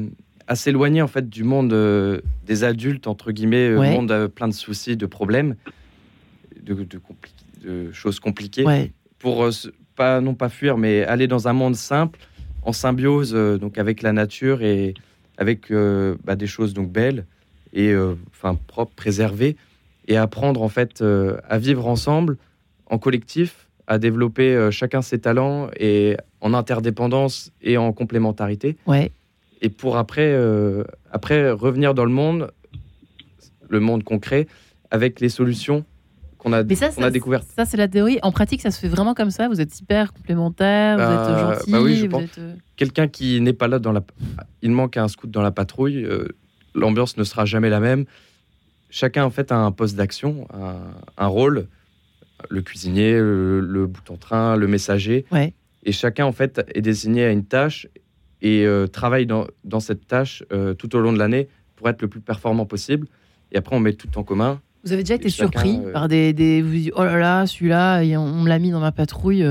[0.54, 4.54] s'éloigner en fait du monde euh, des adultes entre guillemets, le monde euh, plein de
[4.54, 5.56] soucis, de problèmes,
[6.62, 6.86] de,
[7.64, 9.52] de, choses compliquées, pour euh,
[9.96, 12.20] pas non pas fuir, mais aller dans un monde simple,
[12.64, 14.94] en symbiose donc avec la nature et
[15.38, 15.72] avec
[16.24, 17.26] bah, des choses donc belles
[17.74, 17.96] et
[18.32, 19.56] enfin propres, préservées,
[20.08, 21.04] et apprendre en fait
[21.48, 22.38] à vivre ensemble
[22.88, 28.78] en collectif à développer euh, chacun ses talents et en interdépendance et en complémentarité.
[28.88, 29.12] Ouais.
[29.62, 32.52] Et pour après, euh, après revenir dans le monde,
[33.70, 34.48] le monde concret,
[34.92, 35.86] avec les solutions
[36.46, 37.48] qu'on a, qu'on a découvertes.
[37.56, 38.20] Ça, c'est la théorie.
[38.22, 41.56] En pratique, ça se fait vraiment comme ça Vous êtes hyper complémentaires, vous êtes euh,
[41.56, 42.10] gentil bah oui,
[42.76, 44.04] Quelqu'un qui n'est pas là dans la...
[44.62, 46.08] Il manque un scout dans la patrouille,
[46.76, 48.06] l'ambiance ne sera jamais la même.
[48.90, 50.78] Chacun, en fait, a un poste d'action, un,
[51.18, 51.68] un rôle
[52.50, 55.26] le cuisinier, le, bouton-train, le messager.
[55.84, 57.88] Et chacun, en fait, est désigné à une tâche
[58.42, 60.44] et travaille dans, dans, cette tâche
[60.78, 63.08] tout au long de l'année pour être le plus performant possible.
[63.52, 64.62] Et après, on met tout en commun.
[64.86, 68.42] Vous avez déjà été surpris par des, des, Vous dites, oh là là, celui-là, on
[68.42, 69.44] me l'a mis dans ma patrouille.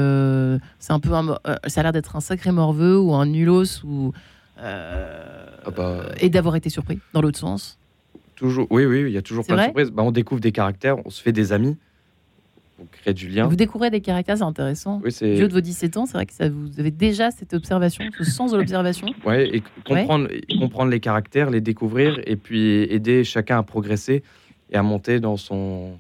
[0.79, 1.11] c'est un peu
[1.67, 4.13] ça a l'air d'être un sacré morveux ou un nulos ou.
[4.57, 7.79] Ah bah, et d'avoir été surpris dans l'autre sens
[8.37, 9.91] Toujours, oui, oui, il y a toujours plein de surprises.
[9.91, 11.77] Bah, on découvre des caractères, on se fait des amis,
[12.81, 13.47] on crée du lien.
[13.47, 15.01] Vous découvrez des caractères, c'est intéressant.
[15.05, 15.37] Oui, c'est...
[15.37, 18.25] Du de vos 17 ans, c'est vrai que ça, vous avez déjà cette observation, ce
[18.25, 19.09] sens de l'observation.
[19.27, 24.23] Oui, et comprendre, comprendre les caractères, les découvrir, et puis aider chacun à progresser
[24.75, 25.93] et à monter dans, son,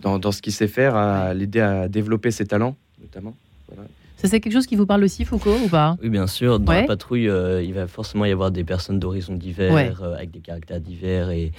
[0.00, 3.34] dans, dans ce qu'il sait faire, à l'aider à développer ses talents, notamment.
[3.68, 3.88] Voilà.
[4.16, 5.98] Ça, c'est quelque chose qui vous parle aussi, Foucault, ou pas?
[6.02, 6.58] Oui, bien sûr.
[6.58, 10.30] Dans la patrouille, euh, il va forcément y avoir des personnes d'horizons divers, euh, avec
[10.30, 11.28] des caractères divers.
[11.28, 11.52] Et,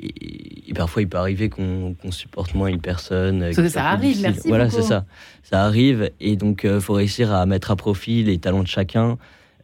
[0.00, 3.42] et, parfois, il peut arriver qu'on supporte moins une personne.
[3.42, 4.48] Euh, ça, ça arrive, merci.
[4.48, 5.04] Voilà, c'est ça.
[5.42, 6.10] Ça arrive.
[6.18, 9.18] Et donc, il faut réussir à mettre à profit les talents de chacun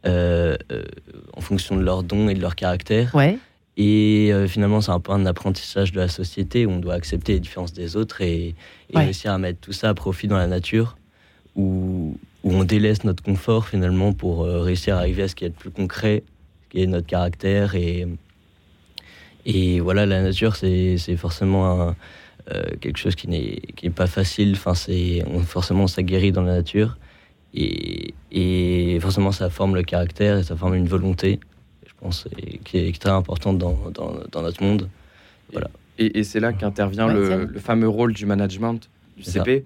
[0.05, 3.15] en fonction de leurs dons et de leur caractère.
[3.15, 3.39] Ouais.
[3.77, 7.39] Et finalement, c'est un peu un apprentissage de la société où on doit accepter les
[7.39, 8.55] différences des autres et,
[8.89, 10.97] et réussir à mettre tout ça à profit dans la nature.
[11.57, 15.45] Où, où on délaisse notre confort finalement pour euh, réussir à arriver à ce qui
[15.45, 16.23] est le plus concret,
[16.63, 17.75] ce qui est notre caractère.
[17.75, 18.07] Et,
[19.45, 21.95] et voilà, la nature, c'est forcément
[22.51, 24.53] euh, quelque chose qui n'est pas facile.
[24.55, 24.73] Enfin,
[25.27, 26.97] on, forcément, ça guérit dans la nature.
[27.55, 31.39] Et, et, forcément, ça forme le caractère et ça forme une volonté,
[32.05, 32.27] pense,
[32.63, 34.89] qui est très importante dans, dans, notre monde.
[35.51, 35.69] Voilà.
[35.97, 39.65] Et, c'est là qu'intervient le, le, fameux rôle du management du CP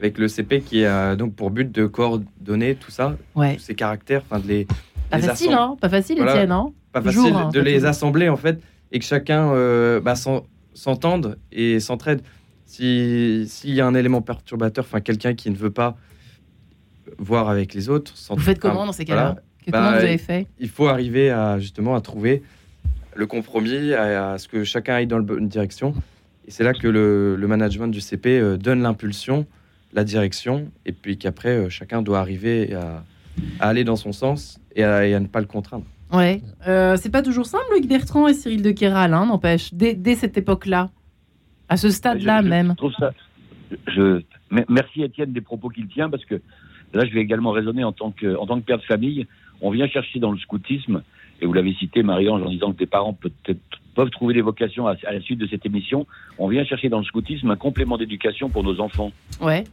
[0.00, 4.22] avec le CP qui a donc pour but de coordonner tout ça, tous ces caractères,
[4.28, 4.66] enfin de les.
[5.10, 8.60] Pas facile, hein Pas facile, Étienne, hein Pas facile hein, de les assembler en fait
[8.92, 10.14] et que chacun euh, bah,
[10.74, 12.22] s'entende et s'entraide.
[12.66, 15.96] S'il y a un élément perturbateur, enfin quelqu'un qui ne veut pas
[17.18, 19.36] voir avec les autres, vous faites comment dans ces cas-là?
[19.68, 20.46] Bah, vous avez fait?
[20.58, 22.42] Il faut arriver à justement à trouver
[23.14, 25.94] le compromis, à, ce que chacun aille dans la bonne direction.
[26.46, 29.46] Et c'est là que le, management du CP euh, donne l'impulsion
[29.92, 33.02] la direction, et puis qu'après, euh, chacun doit arriver à,
[33.58, 35.84] aller dans son sens et à, ne pas le contraindre.
[36.12, 40.14] Ouais, euh, c'est pas toujours simple, Luc Bertrand et Cyril de Kéral, hein, n'empêche, dès,
[40.14, 40.90] cette époque-là,
[41.68, 42.74] à ce stade-là même.
[43.88, 44.22] Je,
[44.68, 46.40] merci Étienne des propos qu'il tient, parce que
[46.92, 49.26] là, je vais également raisonner en tant que, en tant que père de famille.
[49.60, 51.02] On vient chercher dans le scoutisme,
[51.40, 53.16] et vous l'avez cité, Marie-Ange, en disant que des parents
[53.94, 56.06] peuvent trouver des vocations à, à, la suite de cette émission.
[56.38, 59.12] On vient chercher dans le scoutisme un complément d'éducation pour nos enfants.
[59.40, 59.64] Ouais.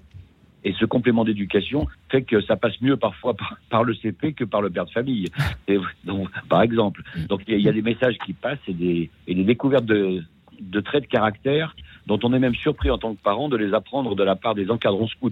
[0.63, 3.36] Et ce complément d'éducation fait que ça passe mieux parfois
[3.69, 5.30] par, le CP que par le père de famille.
[6.04, 7.04] donc, par exemple.
[7.30, 10.23] Donc il y, a des messages qui passent et des, et des découvertes de,
[10.60, 11.76] de traits de caractère
[12.08, 14.56] dont on est même surpris en tant que parent de les apprendre de la part
[14.56, 15.32] des encadrons scouts.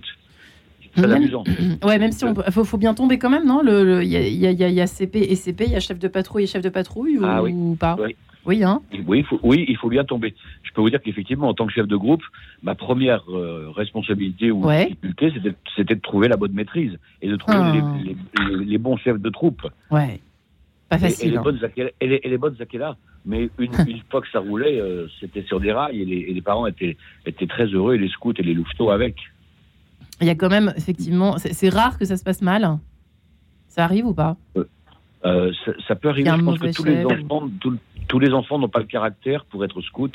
[0.96, 1.44] C'est très amusant.
[1.84, 4.64] Ouais, même si on faut, faut, bien tomber quand même, non Il y, a, y,
[4.64, 6.70] a, y, a, CP et CP, il y a chef de patrouille et chef de
[6.70, 8.16] patrouille ou, ah ou pas oui.
[8.46, 10.36] Oui, hein oui, il faut, oui, il faut bien tomber.
[10.64, 12.22] Je peux vous dire qu'effectivement, en tant que chef de groupe,
[12.62, 15.34] ma première euh, responsabilité ou difficulté,
[15.76, 17.96] c'était de trouver la bonne maîtrise et de trouver ah.
[18.48, 19.68] les, bons chefs de troupe.
[19.90, 20.20] Ouais.
[20.90, 21.30] Pas facile.
[21.30, 21.42] Et, les, hein.
[21.42, 22.56] bonnes et, les, et les bonnes
[23.26, 26.68] Mais une, une, fois que ça roulait, euh, c'était sur des rails et les, parents
[26.68, 29.16] étaient, étaient très heureux et les scouts et les louveteaux avec.
[30.22, 32.78] Il y a quand même, effectivement, c'est rare que ça se passe mal.
[33.68, 34.38] Ça arrive ou pas
[35.26, 35.52] euh,
[35.88, 36.30] ça, peut arriver.
[36.30, 37.50] Je pense que tous les enfants,
[38.08, 40.10] tous les enfants n'ont pas le caractère pour être scouts.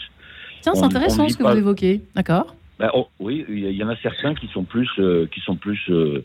[0.60, 2.02] Tiens, c'est intéressant ce que vous évoquez.
[2.14, 2.54] D'accord.
[2.78, 5.78] Ben, oh, oui, il y, en a certains qui sont plus, euh, qui sont plus,
[5.90, 6.24] euh,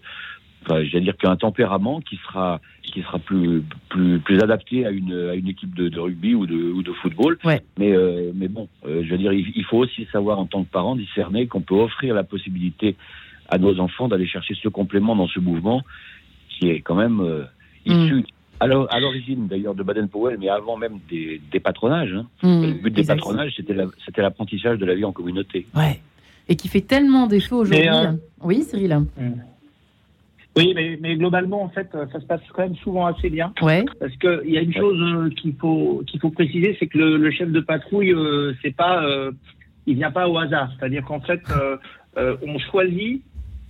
[0.70, 5.36] j'allais dire qu'un tempérament qui sera, qui sera plus, plus, plus adapté à une, à
[5.36, 7.38] une équipe de, rugby ou de, ou de football.
[7.44, 7.62] Ouais.
[7.78, 10.96] Mais, euh, mais bon, je veux dire, il, faut aussi savoir en tant que parent
[10.96, 12.96] discerner qu'on peut offrir la possibilité
[13.50, 15.82] à nos enfants d'aller chercher ce complément dans ce mouvement
[16.50, 17.22] qui est quand même
[17.86, 18.24] issu, mm
[18.60, 22.14] à l'origine d'ailleurs de Baden-Powell, mais avant même des, patronages.
[22.14, 22.28] Hein.
[22.44, 25.66] Mmh, le but des patronages, c'était l'apprentissage de la vie en communauté.
[25.76, 26.00] Ouais.
[26.48, 27.90] Et qui fait tellement défaut aujourd'hui.
[27.90, 28.96] Euh, oui, Cyril.
[28.96, 29.32] Mmh.
[30.58, 33.54] Oui, mais, globalement, en fait, ça se passe quand même souvent assez bien.
[33.62, 33.84] Ouais.
[34.00, 37.32] Parce qu'il y a une chose euh, qu'il faut, qu'il faut préciser, c'est que le,
[37.32, 39.04] chef de patrouille, euh, c'est pas,
[39.86, 40.72] il vient pas au hasard.
[40.78, 41.42] C'est-à-dire qu'en fait,
[42.16, 43.22] on choisit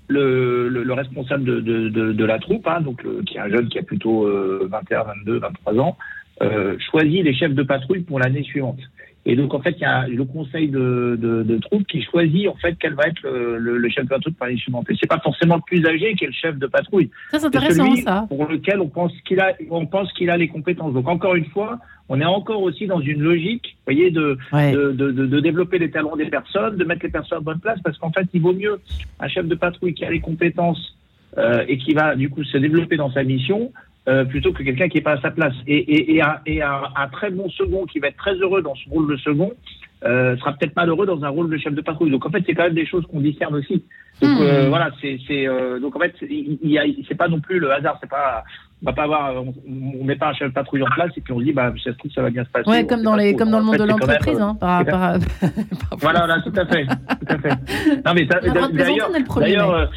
[0.07, 3.79] le, le, responsable de, de, de, la troupe, hein, donc qui est un jeune qui
[3.79, 4.27] a plutôt
[4.67, 5.97] 21, 22, 23 ans,
[6.41, 8.79] euh, choisit les chefs de patrouille pour l'année suivante.
[9.27, 12.47] Et donc, en fait, il y a le conseil de, de, de troupe qui choisit,
[12.47, 14.95] en fait, quel va être le, le, chef de patrouille de police montée.
[14.99, 17.09] C'est pas forcément le plus âgé qui est le chef de patrouille.
[17.31, 18.25] Ça, c'est intéressant, ça.
[18.29, 20.93] Pour lequel on pense qu'il a, on pense qu'il a les compétences.
[20.93, 24.91] Donc, encore une fois, on est encore aussi dans une logique, vous voyez, de, de,
[24.91, 27.97] de, de, développer les talents des personnes, de mettre les personnes à bonne place, parce
[27.97, 28.79] qu'en fait, il vaut mieux
[29.19, 30.95] un chef de patrouille qui a les compétences
[31.37, 33.71] euh, et qui va, du coup, se développer dans sa mission,
[34.07, 35.55] euh, plutôt que quelqu'un qui n'est pas à sa place.
[35.67, 38.75] Et, et, et, un, et un, très bon second qui va être très heureux dans
[38.75, 39.51] ce rôle de second
[40.03, 42.11] euh, sera peut-être malheureux dans un rôle de chef de patrouille.
[42.11, 43.83] Donc en fait, c'est quand même des choses qu'on discerne aussi.
[44.21, 44.41] Donc hmm.
[44.41, 47.97] euh, voilà, c'est euh, donc en fait, il c'est pas non plus le hasard.
[48.01, 48.43] C'est pas
[48.83, 49.33] on va pas avoir,
[49.67, 51.73] on, met pas un chef de patrouille en place et puis on se dit bah
[51.83, 52.69] ça se trouve ça va bien se passer.
[52.69, 55.15] Ouais, comme dans les comme dans le monde de l'entreprise, hein, par, par,
[55.99, 57.49] Voilà, là, tout à fait, tout à fait.
[58.05, 59.89] Non mais d'ailleurs, d'ailleurs.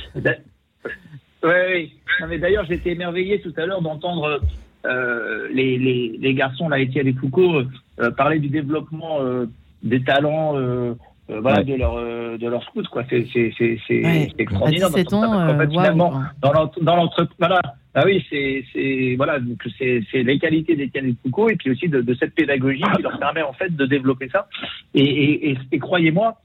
[1.43, 1.93] Oui,
[2.29, 4.41] mais d'ailleurs, j'étais émerveillé tout à l'heure d'entendre
[4.87, 7.63] euh, les, les, les, garçons, là, Étienne et Foucault,
[8.01, 9.47] euh, parler du développement euh,
[9.83, 10.95] des talents euh,
[11.31, 11.97] euh, voilà, de leur
[12.39, 13.05] de leur scout quoi.
[13.11, 17.61] C'est c'est c'est extraordinaire ans, en fait, finalement dans l'entreprise voilà.
[17.95, 21.71] Ah oui c'est c'est voilà donc c'est c'est les qualités d'Étienne et Foucault et puis
[21.71, 24.49] aussi de, de, cette pédagogie qui leur permet en fait de développer ça.
[24.95, 26.41] Et, et, et, et croyez-moi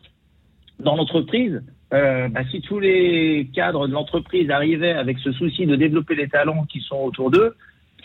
[0.79, 1.61] dans l'entreprise
[1.93, 6.27] euh, bah, si tous les cadres de l'entreprise arrivaient avec ce souci de développer les
[6.27, 7.55] talents qui sont autour d'eux,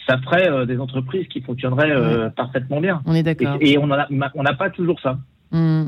[0.07, 3.01] ça ferait euh, des entreprises qui fonctionneraient euh, parfaitement bien.
[3.07, 3.57] On est d'accord.
[3.61, 5.19] Et, on n'a pas toujours ça.
[5.51, 5.87] Hmm.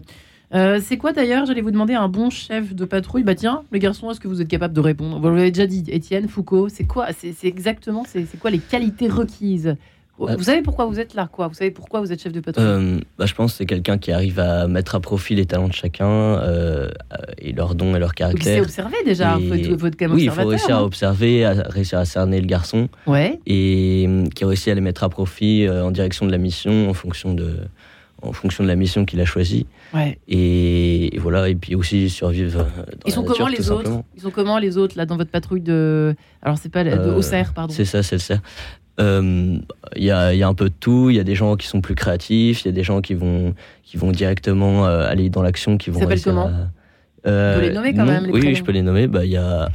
[0.53, 3.25] c'est quoi d'ailleurs J'allais vous demander un bon chef de patrouille?
[3.25, 5.19] Bah tiens, les garçons, est-ce que vous êtes capable de répondre?
[5.21, 6.71] Vous l'avez déjà dit, Étienne, Foucault.
[6.71, 7.09] C'est quoi?
[7.13, 9.77] C'est exactement, c'est quoi les qualités requises?
[10.21, 11.49] Vous savez pourquoi vous êtes là, quoi?
[11.49, 13.99] Vous savez pourquoi vous êtes chef de patrouille euh, bah, Je pense que c'est quelqu'un
[13.99, 16.89] qui arrive à mettre à profit les talents de chacun euh,
[17.39, 18.55] et leurs dons et leurs caractères.
[18.55, 19.75] C'est observer déjà, et...
[19.75, 22.89] votre Oui, il faut réussir à observer, à réussir à cerner le garçon.
[23.07, 23.39] Ouais.
[23.47, 27.35] Et qui réussit à les mettre à profit en direction de la mission en fonction
[27.35, 27.57] de,
[28.23, 29.67] en fonction de la mission qu'il a choisie.
[29.95, 30.19] Ouais.
[30.29, 32.59] Et, voilà, et puis aussi survivre.
[32.59, 32.67] Dans
[33.07, 34.03] Ils sont comment les autres?
[34.17, 37.45] Ils sont comment les autres là dans votre patrouille de Alors c'est pas de euh,
[37.55, 37.73] pardon.
[37.73, 38.39] C'est ça, c'est le CER.
[39.01, 39.59] Il euh,
[39.97, 41.09] y, a, y, a, un peu de tout.
[41.09, 43.15] Il y a des gens qui sont plus créatifs, il y a des gens qui
[43.15, 46.01] vont, qui vont directement euh, aller dans l'action, qui vont.
[46.01, 46.51] s'appellent comment
[47.27, 49.07] euh, Vous les nommer quand même les Oui, je peux les nommer.
[49.07, 49.71] Bah, il y a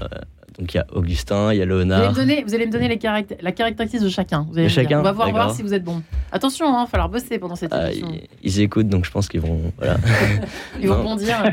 [0.59, 2.13] donc il y a Augustin, il y a Léonard.
[2.13, 2.99] Vous allez me donner, vous allez me donner les
[3.41, 4.45] la caractéristique de chacun.
[4.49, 4.99] Vous allez chacun.
[4.99, 6.03] On va voir, voir, si vous êtes bon.
[6.31, 8.11] Attention, il hein, va falloir bosser pendant cette ah, émission.
[8.43, 9.59] Ils, écoutent, donc je pense qu'ils vont.
[9.77, 9.97] Voilà.
[10.79, 11.43] ils vont bondir.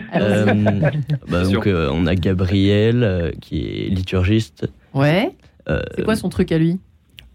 [1.29, 4.69] bah, donc on a Gabriel qui est liturgiste.
[4.93, 5.31] Ouais.
[5.67, 6.79] C'est quoi son truc à lui?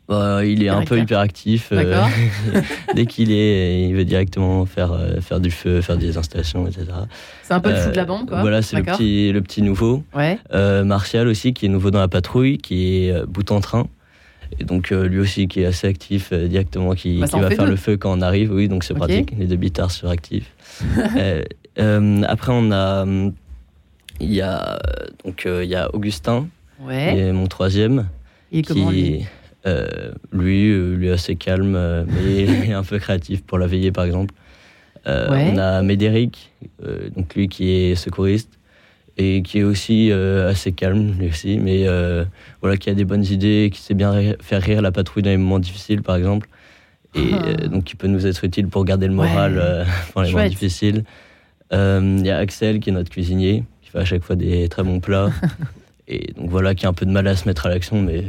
[0.08, 1.70] Bah, il est un peu hyperactif.
[1.74, 2.06] Euh,
[2.96, 6.86] dès qu'il est, il veut directement faire, euh, faire du feu, faire des installations, etc.
[7.43, 8.41] C'est un peu le fou de la bande, quoi.
[8.41, 10.04] Voilà, c'est le petit, le petit nouveau.
[10.15, 10.39] Ouais.
[10.54, 13.88] Euh, Martial aussi, qui est nouveau dans la patrouille, qui est bout en train.
[14.60, 17.76] Et donc lui aussi qui est assez actif directement, qui, bah, qui va faire le
[17.76, 18.54] feu quand on arrive.
[18.54, 19.34] Oui, donc c'est pratique.
[19.38, 20.54] Les deux bitards suractifs.
[21.76, 23.06] après, on a,
[24.22, 24.80] il y a
[25.26, 26.48] donc il y a Augustin,
[26.80, 27.12] ouais.
[27.12, 28.08] qui est mon troisième.
[28.54, 29.26] Et comment lui?
[29.67, 34.06] Euh, lui, euh, lui assez calme, euh, mais un peu créatif pour la veiller, par
[34.06, 34.34] exemple.
[35.06, 36.51] On a Médéric,
[37.15, 38.60] donc lui qui est secouriste
[39.15, 41.86] et qui est aussi assez calme lui aussi, mais
[42.62, 45.38] voilà qui a des bonnes idées, qui sait bien faire rire la patrouille dans les
[45.38, 46.49] moments difficiles par exemple,
[47.15, 47.67] et ah.
[47.67, 51.06] donc qui peut nous être utile pour garder le moral dans les moments difficiles.
[51.71, 54.84] Il y a Axel qui est notre cuisinier, qui fait à chaque fois des très
[54.84, 55.32] bons plats,
[56.10, 58.25] et donc voilà qui a un peu de mal à se mettre à l'action, mais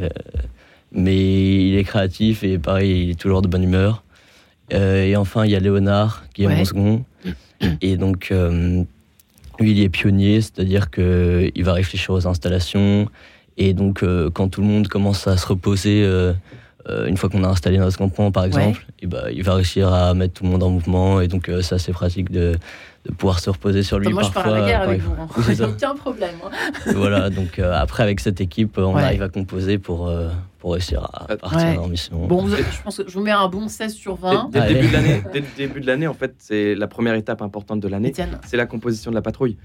[0.92, 4.03] mais il est créatif et pareil, il est toujours de bonne humeur.
[4.72, 7.05] Euh, et enfin, il y a Léonard qui est mon second.
[7.81, 8.83] Et donc, euh,
[9.59, 13.09] lui, il est pionnier, c'est-à-dire qu'il va réfléchir aux installations.
[13.57, 16.07] Et donc, euh, quand tout le monde commence à se reposer,
[17.07, 20.14] une fois qu'on a installé notre campement, par exemple, et bah, il va réussir à
[20.14, 21.20] mettre tout le monde en mouvement.
[21.20, 22.57] Et donc, ça, c'est pratique de,
[23.07, 24.42] de pouvoir se reposer sur lui moi, parfois.
[24.42, 25.12] Je pars à la guerre avec vous.
[25.12, 25.68] Hein.
[25.68, 26.35] aucun problème.
[26.44, 26.92] Hein.
[26.94, 30.12] voilà, donc après, avec cette équipe, on arrive à composer pour,
[30.59, 32.27] pour réussir à partir en mission.
[32.27, 34.51] Bon, je pense que je vous mets un bon 16 sur 20.
[34.53, 34.74] Dès, dès,
[35.33, 38.12] dès le début de l'année, en fait, c'est la première étape importante de l'année.
[38.46, 39.57] C'est la composition de la patrouille.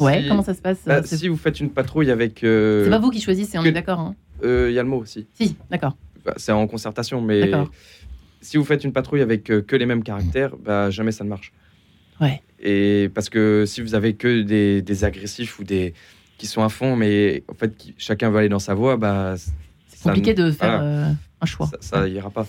[0.00, 2.42] Ouais, comment ça se passe bah, Si vous faites une patrouille avec.
[2.42, 4.00] Euh, c'est pas vous qui choisissez, on est d'accord.
[4.00, 4.14] Hein.
[4.42, 5.26] Euh, il y a le mot aussi.
[5.34, 5.96] Si, d'accord.
[6.24, 7.50] Bah, c'est en concertation, mais
[8.40, 11.28] si vous faites une patrouille avec euh, que les mêmes caractères, bah, jamais ça ne
[11.28, 11.52] marche.
[12.20, 12.42] Ouais.
[12.58, 15.94] Et parce que si vous avez que des, des agressifs ou des
[16.38, 19.34] qui sont à fond, mais en fait chacun veut aller dans sa voie, bah
[20.02, 21.70] compliqué de faire euh, un choix.
[21.80, 22.46] Ça, n'ira pas.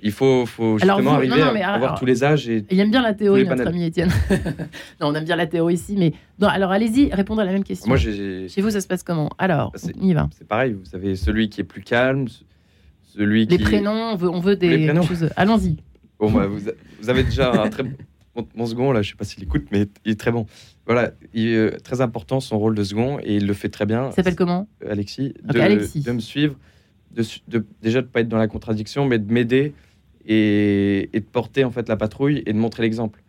[0.00, 2.48] Il faut, faut justement arriver à avoir tous les âges.
[2.48, 4.10] Et il aime bien la théorie, notre ami Étienne.
[5.00, 7.88] non, on aime bien la théorie ici, mais alors allez-y, répondez à la même question.
[7.88, 9.30] Moi, Chez vous, ça se passe comment?
[9.38, 10.28] Alors, on y va.
[10.36, 12.26] C'est pareil, vous savez, celui qui est plus calme,
[13.08, 13.58] celui qui.
[13.58, 15.28] Les prénoms, on veut, on veut des choses.
[15.36, 15.76] Allons-y.
[16.18, 16.60] Bon, bah, vous,
[17.00, 17.84] vous, avez déjà un très
[18.54, 20.46] mon, second, là, je sais pas s'il écoute, mais il est très bon.
[20.86, 24.08] Voilà, il est très important son rôle de second et il le fait très bien.
[24.10, 24.68] Il s'appelle comment?
[24.88, 25.34] Alexis.
[25.42, 26.56] de, me suivre,
[27.12, 29.74] de, de, déjà de pas être dans la contradiction, mais de m'aider
[30.26, 33.22] et, et, de porter en fait la patrouille et de montrer l'exemple.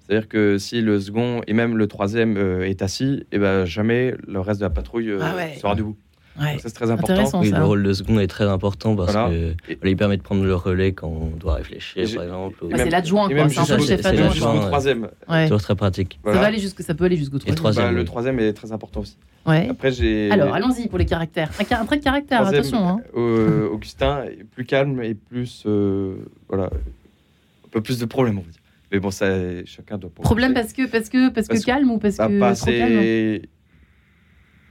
[0.00, 3.64] C'est-à-dire que si le second et même le troisième euh, est assis, et eh ben
[3.64, 5.96] jamais le reste de la patrouille euh, ah sera debout.
[6.40, 6.56] Ouais.
[6.60, 7.40] C'est très important.
[7.40, 10.54] Oui, le rôle de second est très important parce qu'il il permet de prendre le
[10.54, 12.56] relais quand on doit réfléchir, par exemple.
[12.62, 13.28] Bah, c'est l'adjoint.
[13.28, 14.30] C'est un peu chef adjoint.
[14.30, 15.08] Jusqu'au troisième.
[15.28, 15.44] Ouais.
[15.44, 16.18] Toujours très pratique.
[16.24, 17.86] Ça, va aller jusque, ça peut aller jusqu'au troisième.
[17.86, 19.16] Bah, le troisième est très important aussi.
[19.46, 19.68] Ouais.
[19.70, 20.30] Après, j'ai.
[20.30, 21.50] Alors, allons-y pour les caractères.
[21.70, 22.88] Un, trait de caractère, attention.
[22.88, 23.00] Hein.
[23.16, 25.64] Euh, Augustin est plus calme et plus.
[25.66, 26.16] Euh,
[26.48, 26.64] voilà.
[26.64, 28.60] Un peu plus de problèmes, on va dire.
[28.92, 29.26] Mais bon, ça,
[29.64, 30.10] chacun doit.
[30.10, 32.38] Problème parce que, parce que, parce, que calme ou parce que.
[32.38, 33.42] Pas assez.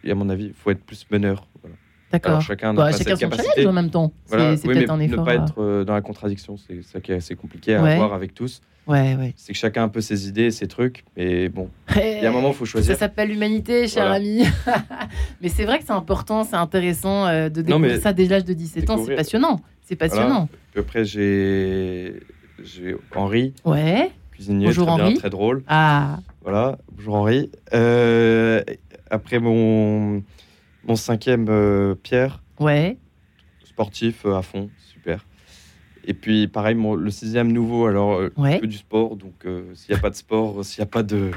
[0.03, 1.47] Et à mon avis, il faut être plus meneur.
[1.61, 1.75] Voilà.
[2.11, 2.41] D'accord.
[2.41, 3.65] Chacun bah, pas cette capacité.
[3.65, 4.11] en même temps.
[4.27, 4.55] Voilà.
[4.55, 5.19] C'est peut-être un effort.
[5.19, 8.13] Ne pas être euh, dans la contradiction, c'est ça qui est assez compliqué à avoir
[8.13, 8.61] avec tous.
[8.85, 9.33] Ouais, ouais.
[9.37, 12.29] C'est que chacun a un peu ses idées, ses trucs, mais bon, il y a
[12.29, 12.93] un moment, il faut choisir.
[12.93, 14.43] Ça s'appelle l'humanité, cher ami.
[15.41, 18.53] mais c'est vrai que c'est important, c'est intéressant euh, de découvrir ça dès l'âge de
[18.53, 19.61] 17 ans, c'est passionnant.
[19.81, 20.49] C'est passionnant.
[20.77, 22.19] Après, j'ai
[23.15, 23.53] Henri.
[23.65, 24.11] Ouais.
[24.31, 25.13] Cuisinier, Bonjour très Henri.
[25.15, 25.63] très drôle.
[25.67, 26.17] Ah.
[26.41, 27.51] Voilà, bonjour Henri.
[27.73, 28.61] Euh,
[29.13, 30.23] après mon
[30.85, 32.41] mon cinquième, euh, Pierre.
[32.59, 32.97] Ouais.
[33.63, 35.25] Sportif euh, à fond, super.
[36.05, 39.15] Et puis, pareil, le sixième nouveau, alors, euh, que du sport.
[39.15, 41.31] Donc, s'il n'y a pas de sport, s'il n'y a pas de,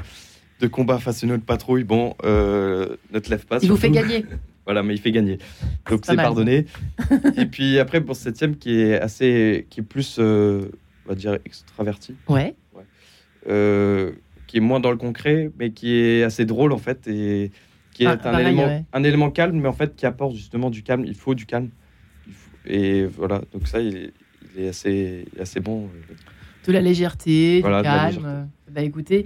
[0.59, 3.59] de combat face à une autre patrouille, bon, ne te lève pas.
[3.61, 4.25] Il vous fait gagner.
[4.65, 5.37] voilà, mais il fait gagner.
[5.89, 6.65] Donc, c'est pardonné.
[7.37, 9.67] Et puis, après, pour septième, qui est assez.
[9.69, 10.67] qui est plus, on
[11.05, 12.15] va dire, extraverti.
[12.27, 12.53] Ouais.
[13.45, 17.07] qui est moins dans le concret, mais qui est assez drôle, en fait.
[17.07, 17.51] Et
[17.97, 20.83] qui est ah, un, élément, un élément calme, mais en fait qui apporte justement du
[20.83, 21.03] calme.
[21.05, 21.69] Il faut du calme.
[22.65, 24.11] Et voilà, donc ça, il
[24.57, 25.85] est, assez, assez bon.
[25.85, 26.13] Euh,
[26.67, 28.49] de la légèreté, du calme.
[28.69, 29.25] Bah écoutez,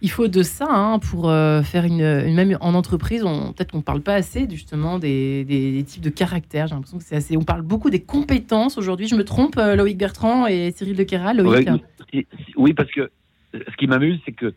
[0.00, 3.82] il faut de ça hein, pour euh, faire une, Même en entreprise, peut-être qu'on ne
[3.82, 6.66] parle pas assez justement des, des, types de caractères.
[6.66, 7.36] J'ai l'impression que c'est assez.
[7.36, 9.06] On parle beaucoup des compétences aujourd'hui.
[9.06, 11.68] Je me trompe, euh, Loïc Bertrand et Cyril de Kéral Loïc
[12.56, 13.10] oui, parce que
[13.52, 14.54] ce qui m'amuse, c'est que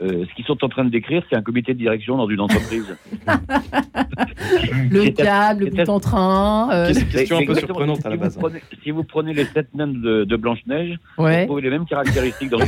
[0.00, 2.40] euh, ce qu'ils sont en train de décrire, c'est un comité de direction dans une
[2.40, 2.96] entreprise.
[4.90, 6.70] le câble, le bout en train.
[6.72, 6.92] Euh...
[7.10, 8.38] Question un peu surprenante à la base.
[8.82, 12.66] Si vous prenez les sept nains de, Blanche-Neige, vous trouvez les mêmes caractéristiques dans les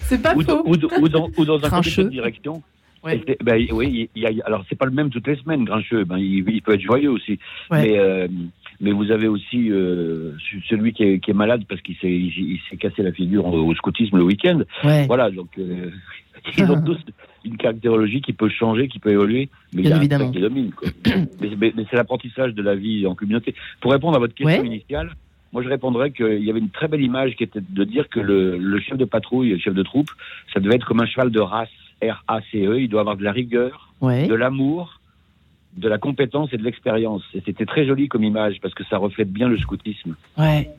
[0.00, 0.62] C'est pas ou, faux.
[0.66, 0.76] Ou,
[1.08, 2.62] dans, ou dans un comité de direction.
[3.04, 6.04] Ben, oui, il y a, alors c'est pas le même toutes les semaines, Grincheux.
[6.04, 7.38] Ben, il, peut être joyeux aussi.
[7.70, 8.28] Mais, euh,
[8.80, 10.32] mais vous avez aussi euh,
[10.68, 13.74] celui qui est, qui est, malade parce qu'il s'est il, s'est cassé la figure au,
[13.74, 14.60] scoutisme le week-end.
[15.06, 15.90] Voilà, donc euh,
[16.58, 16.98] ils ont tous
[17.44, 20.72] une caractérologie qui peut changer, qui peut évoluer, mais il y a un qui domine.
[21.40, 23.54] mais, c'est l'apprentissage de la vie en communauté.
[23.80, 25.14] Pour répondre à votre question initiale,
[25.52, 28.20] moi je répondrais qu'il y avait une très belle image qui était de dire que
[28.20, 30.10] le, le, chef de patrouille, le chef de troupe,
[30.52, 31.68] ça devait être comme un cheval de race,
[32.02, 35.00] R-A-C-E, il doit avoir de la rigueur, de l'amour,
[35.76, 37.22] de la compétence et de l'expérience.
[37.34, 40.14] Et c'était très joli comme image parce que ça reflète bien le scoutisme.
[40.38, 40.70] Ouais.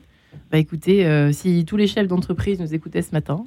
[0.52, 3.44] Bah écoutez, euh, si tous les chefs d'entreprise nous écoutaient ce matin.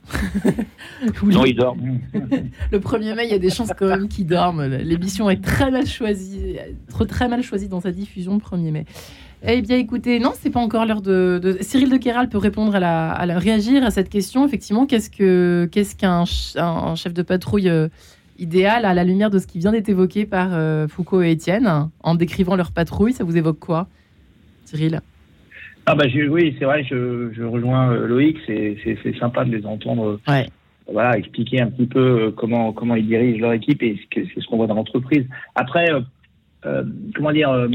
[1.24, 2.00] non, ils dorment.
[2.72, 4.66] le 1er mai, il y a des chances quand même qu'ils dorment.
[4.66, 6.58] L'émission est très mal choisie,
[6.90, 8.86] trop très mal choisie dans sa diffusion le 1er mai.
[9.48, 12.80] Eh bien, écoutez, non, c'est pas encore l'heure de, Cyril de Kéral peut répondre à
[12.80, 14.46] la, à la, réagir à cette question.
[14.46, 16.26] Effectivement, qu'est-ce que qu'est-ce qu'un
[16.58, 17.88] un chef de patrouille euh,
[18.40, 21.90] idéal à la lumière de ce qui vient d'être évoqué par euh, Foucault et Étienne
[22.04, 23.88] en décrivant leur patrouille Ça vous évoque quoi,
[24.66, 25.02] Cyril?
[25.86, 30.20] Ah bah oui, c'est vrai, je, je rejoins euh, Loïc, c'est sympa de les entendre
[30.28, 30.48] ouais.
[30.92, 34.46] voilà, expliquer un petit peu euh, comment, comment ils dirigent leur équipe et c'est ce
[34.48, 35.26] qu'on voit dans l'entreprise.
[35.56, 35.90] Après,
[36.66, 36.84] euh,
[37.16, 37.68] comment dire,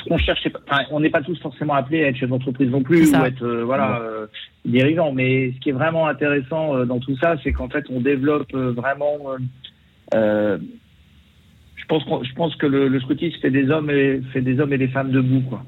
[0.00, 2.82] ce qu'on cherche, enfin, on n'est pas tous forcément appelés à être chef d'entreprise non
[2.82, 4.02] plus ou être voilà,
[4.64, 8.52] dirigeant, mais ce qui est vraiment intéressant dans tout ça, c'est qu'en fait, on développe
[8.52, 9.18] vraiment.
[10.12, 10.58] je
[11.88, 14.78] pense, je pense que le, le scoutisme fait des hommes et fait des hommes et
[14.78, 15.64] des femmes debout, quoi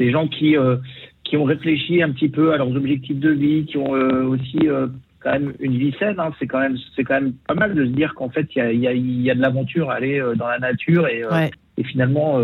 [0.00, 0.76] des gens qui, euh,
[1.22, 4.58] qui ont réfléchi un petit peu à leurs objectifs de vie, qui ont euh, aussi
[4.64, 4.88] euh,
[5.20, 6.18] quand même une vie saine.
[6.18, 6.32] Hein.
[6.40, 8.62] C'est quand même c'est quand même pas mal de se dire qu'en fait il y
[8.62, 11.22] a, y, a, y a, de l'aventure à aller dans la nature et,
[11.76, 12.40] et finalement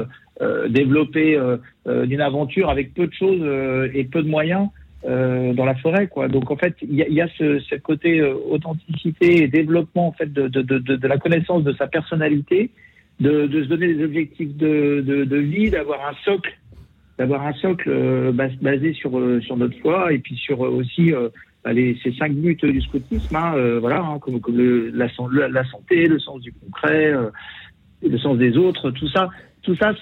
[0.68, 1.38] développer
[1.86, 4.68] une aventure avec peu de choses et peu de moyens.
[5.04, 6.28] dans la forêt, quoi.
[6.28, 10.12] Donc en fait, il y a, y a ce, ce, côté authenticité et développement en
[10.12, 12.70] fait de, de, de, de, la connaissance de sa personnalité,
[13.20, 16.52] de, se donner des objectifs de, de vie, d'avoir un socle
[17.18, 21.12] d'avoir un socle euh, basé sur euh, sur notre foi et puis sur euh, aussi
[21.64, 25.08] bah, les, ces cinq buts du scoutisme, hein, voilà, hein, comme, comme le, la,
[25.48, 27.12] la, santé, le sens du concret,
[28.02, 29.30] le sens des autres, tout ça,
[29.66, 29.92] tout ça,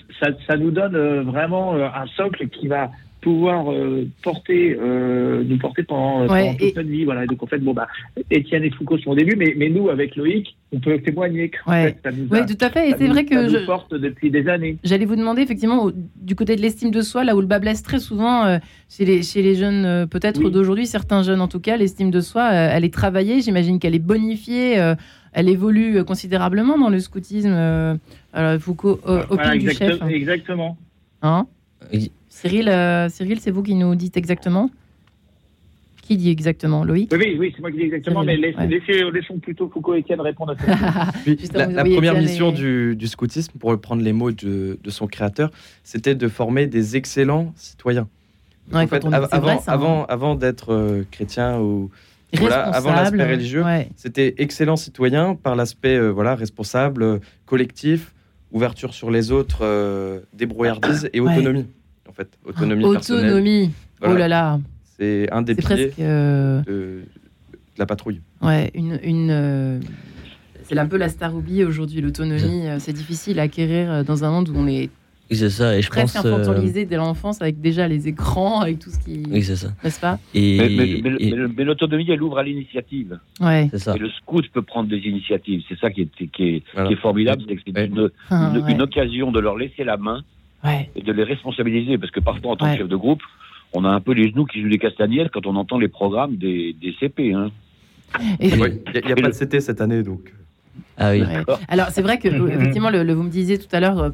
[0.47, 2.91] ça, nous donne vraiment un socle qui va
[3.25, 7.05] pouvoir euh, porter, euh, nous porter pendant, toute notre vie.
[7.05, 7.27] Voilà.
[7.27, 7.89] donc en fait, bon bah,
[8.31, 11.51] Étienne et Foucault sont au début, mais, mais nous, avec Loïc, on peut témoigner.
[11.67, 11.97] Ouais.
[12.31, 12.91] oui, tout à fait.
[12.91, 14.77] Et c'est vrai que ça je porte depuis des années.
[14.85, 17.83] J'allais vous demander effectivement du côté de l'estime de soi, là où le bas blesse
[17.83, 18.59] très souvent euh,
[18.91, 22.53] chez, les, chez les jeunes, peut-être d'aujourd'hui, certains jeunes en tout cas, l'estime de soi,
[22.53, 23.41] elle est travaillée.
[23.41, 24.95] J'imagine qu'elle est bonifiée.
[25.33, 27.99] elle évolue considérablement dans le scoutisme.
[28.61, 30.01] Foucault, opine du chef.
[30.03, 30.77] Exactement.
[31.23, 31.47] Hein
[32.29, 34.71] Cyril, euh, Cyril c'est vous qui nous dites exactement
[36.03, 39.95] Qui dit exactement Loïc Oui, oui, c'est moi qui dis exactement, mais laissons, plutôt Foucault
[39.95, 41.13] et Étienne répondre à ça.
[41.67, 45.51] la, première mission du, scoutisme, pour reprendre les mots de, son créateur,
[45.83, 48.09] c'était de former des excellents citoyens.
[48.73, 50.07] en fait, avant, avant, hein.
[50.09, 51.91] avant d'être euh, chrétien ou
[52.37, 53.65] voilà, avant l'aspect religieux,
[53.97, 58.14] c'était excellent citoyen par l'aspect euh, voilà responsable, collectif,
[58.55, 61.67] ouverture sur les autres, débrouillardise et autonomie
[62.09, 62.29] en fait.
[62.45, 63.71] Autonomie, Autonomie.
[64.03, 64.61] Oh là là.
[64.97, 67.03] C'est un des piliers euh, de,
[67.77, 68.21] la patrouille.
[68.41, 69.81] Ouais, une, une euh,
[70.63, 72.69] c'est un peu la star oubliée aujourd'hui, l'autonomie.
[72.69, 74.91] Euh, c'est difficile à acquérir dans un monde où on est
[75.31, 78.91] c'est ça, et je presque pense, infantilisé dès l'enfance avec déjà les écrans, avec tout
[78.91, 79.23] ce qui.
[79.31, 79.69] Oui, c'est ça.
[79.83, 80.19] N'est-ce pas?
[80.35, 83.19] Et, Mais, l'autonomie, elle ouvre à l'initiative.
[83.41, 83.69] Ouais.
[83.71, 83.97] C'est ça.
[83.97, 85.63] Et le scout peut prendre des initiatives.
[85.69, 88.83] C'est ça qui est, qui est, qui est formidable, c'est que c'est une, ah, une,
[88.83, 90.23] occasion de leur laisser la main
[90.65, 91.97] et de les responsabiliser.
[91.99, 93.23] Parce que parfois, en tant que chef de groupe,
[93.73, 96.37] on a un peu les genoux qui jouent des castagnettes quand on entend les programmes
[96.37, 97.33] des, des CP.
[97.33, 97.51] Hein.
[98.41, 100.33] Il n'y a, pas de CT cette année, donc.
[100.97, 101.23] Ah oui.
[101.69, 104.11] Alors, c'est vrai que, effectivement, le, vous me disiez tout à l'heure, euh,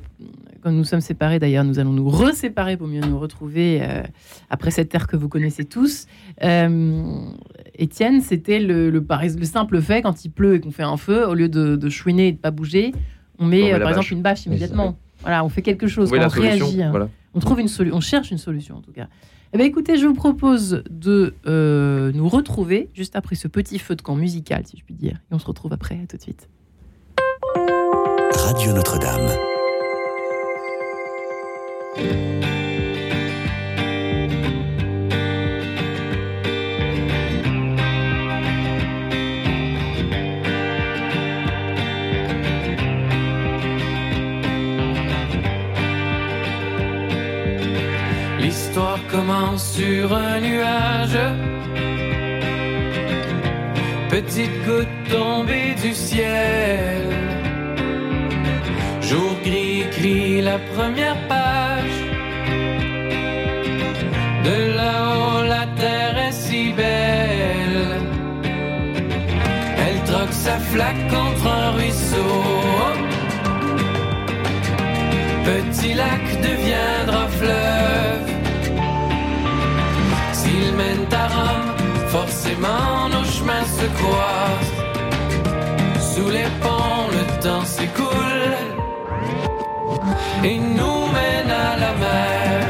[0.63, 4.03] quand nous sommes séparés, d'ailleurs, nous allons nous reséparer pour mieux nous retrouver euh,
[4.51, 6.07] après cette terre que vous connaissez tous.
[6.43, 7.03] Euh,
[7.75, 11.27] Étienne, c'était le, le, le, simple fait, quand il pleut et qu'on fait un feu,
[11.27, 12.93] au lieu de, de chouiner et de pas bouger,
[13.39, 14.99] on met, par exemple, une bâche immédiatement.
[15.23, 16.83] Voilà, on fait quelque chose, on réagit.
[16.83, 17.09] Hein.
[17.35, 19.07] On trouve une solution, on cherche une solution en tout cas.
[19.53, 23.97] Eh bien, écoutez, je vous propose de euh, nous retrouver juste après ce petit feu
[23.97, 25.17] de camp musical, si je puis dire.
[25.31, 26.49] Et on se retrouve après, à tout de suite.
[28.33, 29.29] Radio Notre-Dame.
[54.71, 57.03] Goutte tombée du ciel.
[59.01, 61.99] Jour gris écrit la première page.
[64.49, 67.85] De là-haut, la terre est si belle.
[69.85, 72.35] Elle troque sa flaque contre un ruisseau.
[75.49, 77.91] Petit lac deviendra fleuve
[81.13, 81.73] à Rome,
[82.09, 83.09] forcément
[86.21, 88.55] Sous les ponts, le temps s'écoule
[90.45, 92.67] et nous mène à la mer.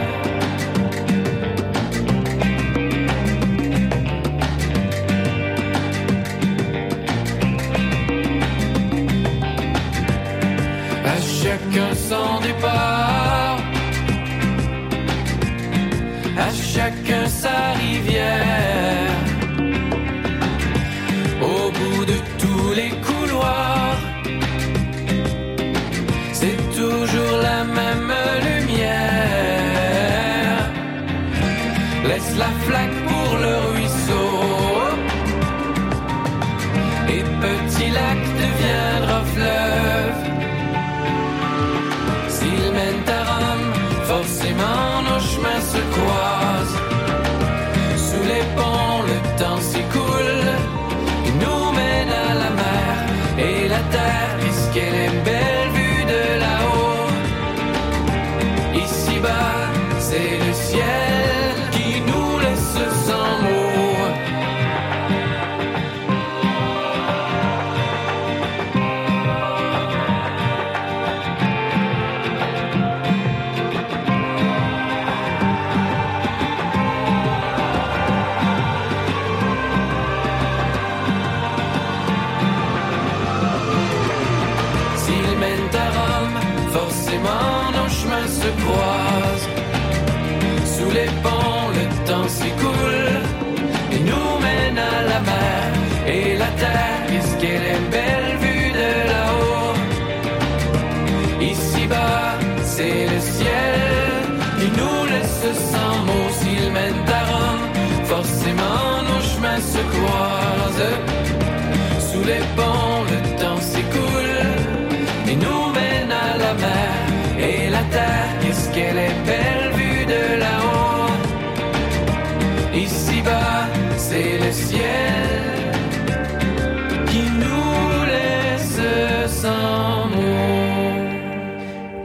[11.04, 13.58] À chacun son départ,
[16.38, 18.69] à chacun sa rivière.
[38.60, 38.89] Lac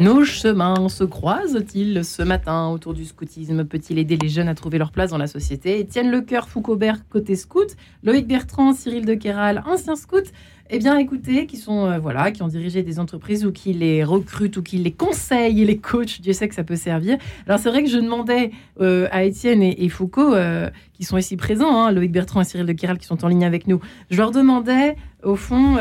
[0.05, 3.65] Nos chemins se croisent-ils ce matin autour du scoutisme?
[3.65, 5.79] Peut-il aider les jeunes à trouver leur place dans la société?
[5.79, 10.31] Étienne Lecoeur, Foucaubert, côté scout, Loïc Bertrand, Cyril de Kéral, ancien scout,
[10.71, 14.03] eh bien, écoutez, qui sont euh, voilà, qui ont dirigé des entreprises ou qui les
[14.03, 16.21] recrutent ou qui les conseillent et les coachent.
[16.21, 17.17] Dieu sait que ça peut servir.
[17.45, 18.51] Alors c'est vrai que je demandais
[18.81, 22.65] euh, à Étienne et, Foucault, euh, qui sont ici présents, hein, Loïc Bertrand et Cyril
[22.65, 23.79] de Kéral, qui sont en ligne avec nous.
[24.09, 24.95] Je leur demandais
[25.25, 25.77] au fond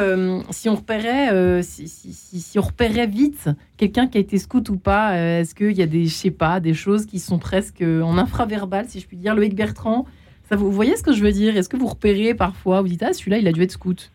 [0.51, 5.17] si on repérait, si, si, on repérait vite quelqu'un qui a été scout ou pas.
[5.17, 8.87] Est-ce qu'il y a des, je sais pas, des choses qui sont presque en infraverbal,
[8.89, 9.35] si je puis dire.
[9.35, 10.07] Loïc Bertrand,
[10.45, 11.57] ça, vous, vous voyez ce que je veux dire?
[11.57, 14.11] Est-ce que vous repérez parfois, vous dites ah celui-là il a dû être scout?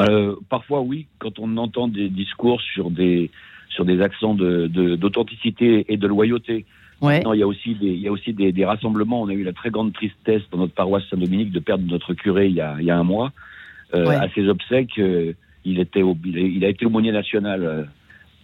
[0.00, 3.30] Euh, parfois, oui, quand on entend des discours sur des,
[3.68, 6.64] sur des accents d'authenticité de, et de loyauté.
[7.00, 7.22] Ouais.
[7.32, 9.22] il y a aussi, des, il y a aussi des, des, rassemblements.
[9.22, 12.48] On a eu la très grande tristesse dans notre paroisse Saint-Dominique de perdre notre curé
[12.48, 13.32] il y a, il y a un mois.
[13.94, 15.32] Euh, À ses obsèques, euh,
[15.64, 17.82] il, était au, il a été aumônier national euh,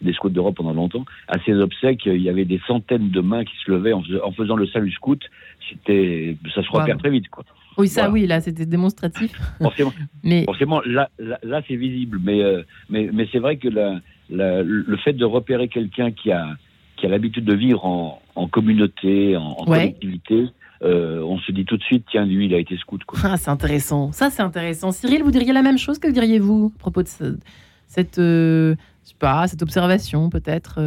[0.02, 1.04] des scouts d'Europe pendant longtemps.
[1.28, 4.32] À ses obsèques, il y avait des centaines de mains qui se levaient en, en
[4.32, 5.20] faisant le salut scout.
[5.68, 7.44] C'était, ça se repère très vite, quoi.
[7.78, 9.32] Oui, ça, oui, là, c'était démonstratif.
[9.60, 9.92] Forcément,
[10.24, 10.44] mais...
[10.44, 12.18] forcément là, là, c'est visible.
[12.22, 16.56] Mais, euh, mais, mais c'est vrai que la, le fait de repérer quelqu'un qui a,
[16.96, 20.46] qui a l'habitude de vivre en, en communauté, en, collectivité,
[20.82, 23.02] euh, on se dit tout de suite, tiens, lui, il a été scout.
[23.04, 23.18] Quoi.
[23.24, 24.12] Ah, c'est intéressant.
[24.12, 24.92] Ça, c'est intéressant.
[24.92, 28.74] Cyril, vous diriez la même chose que diriez-vous à propos de cette, euh,
[29.04, 30.80] je sais pas, cette observation, peut-être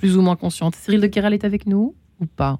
[0.00, 0.74] plus ou moins consciente.
[0.74, 2.58] Cyril de Kéral est avec nous ou pas?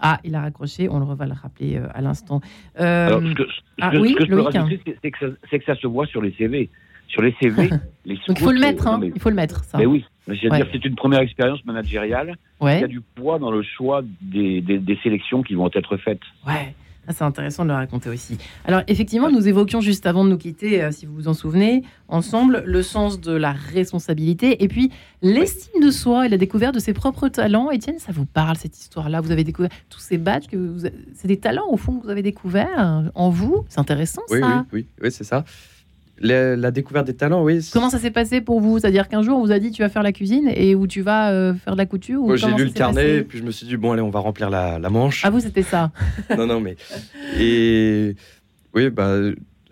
[0.00, 2.40] Ah, il a raccroché, on le va le rappeler euh, à l'instant.
[2.80, 3.42] Euh, ce que,
[3.80, 6.70] ah, oui, je peux rajouter, c'est que, ça se voit sur les CV.
[7.08, 7.70] Sur les CV,
[8.04, 9.78] les Donc il faut le mettre, hein, il faut le mettre, ça.
[9.78, 12.36] Mais oui, c'est-à-dire c'est une première expérience managériale.
[12.60, 15.96] Il y a du poids dans le choix des, des, des sélections qui vont être
[15.96, 16.20] faites.
[16.46, 16.74] Ouais.
[17.10, 18.36] Ah, c'est intéressant de le raconter aussi.
[18.66, 21.82] Alors effectivement, nous évoquions juste avant de nous quitter, euh, si vous vous en souvenez,
[22.08, 24.90] ensemble, le sens de la responsabilité et puis
[25.22, 27.70] l'estime de soi et la découverte de ses propres talents.
[27.70, 29.22] Étienne, ça vous parle cette histoire-là?
[29.22, 30.86] Vous avez découvert tous ces badges que vous...
[31.14, 33.64] c'est des talents au fond que vous avez découverts en vous?
[33.70, 34.36] C'est intéressant ça.
[34.36, 35.46] Oui, oui, oui c'est ça
[36.20, 37.68] la, découverte des talents, oui.
[37.72, 38.78] Comment ça s'est passé pour vous?
[38.78, 41.02] C'est-à-dire qu'un jour, on vous a dit tu vas faire la cuisine et où tu
[41.02, 43.66] vas euh, faire de la couture J'ai lu le carnet et puis je me suis
[43.66, 45.22] dit bon allez, on va remplir la, manche.
[45.24, 45.90] Ah vous c'était ça
[46.36, 46.76] Non non mais
[47.38, 48.16] et
[48.74, 49.16] oui bah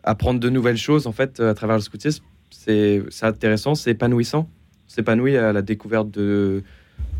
[0.02, 4.48] apprendre de nouvelles choses en fait à travers le scoutisme, c'est intéressant, c'est épanouissant,
[4.86, 6.62] s'épanouir à la découverte de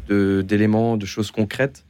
[0.09, 1.86] d'éléments, de choses concrètes.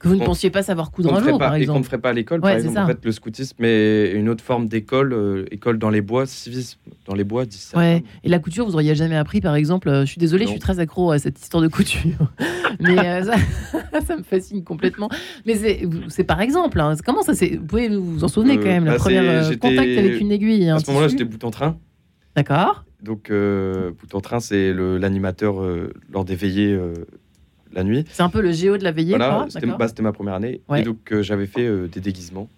[0.00, 1.62] Que vous ne pensiez pas savoir coudre un jour, par exemple.
[1.62, 2.78] Et qu'on ne ferait pas à l'école, par exemple.
[2.78, 6.78] En fait, le scoutisme est une autre forme d'école, euh, école dans les bois, civisme
[7.04, 7.44] dans les bois,
[7.76, 8.02] Ouais.
[8.24, 9.90] Et la couture, vous auriez jamais appris, par exemple.
[9.90, 12.32] Euh, je suis désolée, je suis très accro à cette histoire de couture.
[12.80, 13.24] Mais euh,
[14.06, 15.10] ça, me fascine complètement.
[15.44, 15.54] Mais
[16.08, 16.80] c'est par exemple.
[16.80, 16.94] Hein.
[17.04, 20.32] Comment ça Vous pouvez vous en souvenir quand même, la bah, première contact avec une
[20.32, 20.70] aiguille.
[20.70, 21.76] À ce moment-là, j'étais bout en train.
[22.34, 22.86] D'accord.
[23.02, 25.56] Donc, bout en train, c'est l'animateur
[26.10, 26.78] lors des veillées
[27.72, 28.04] la nuit.
[28.10, 29.16] C'est un peu le géo de la veillée.
[29.16, 29.46] Voilà,
[29.78, 30.60] bah, c'était ma première année.
[30.76, 32.48] Et donc euh, j'avais fait euh, des déguisements.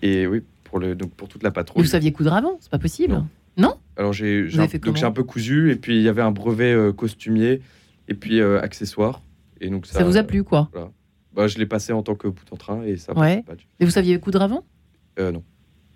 [0.00, 1.82] Et, oui, pour, le, donc, pour toute la patrouille.
[1.82, 3.24] vous saviez coudre avant C'est pas possible
[3.56, 6.72] Non, Alors j'ai donc j'ai un peu cousu et puis il y avait un brevet
[6.72, 7.60] euh, costumier
[8.08, 9.22] et puis accessoires.
[9.60, 10.70] Et donc ça, vous a plu quoi?
[11.34, 13.16] Bah, Je l'ai passé en tant que bout en train et ça.
[13.16, 13.44] Ouais.
[13.80, 14.64] Et vous saviez coudre avant?
[15.18, 15.42] Non.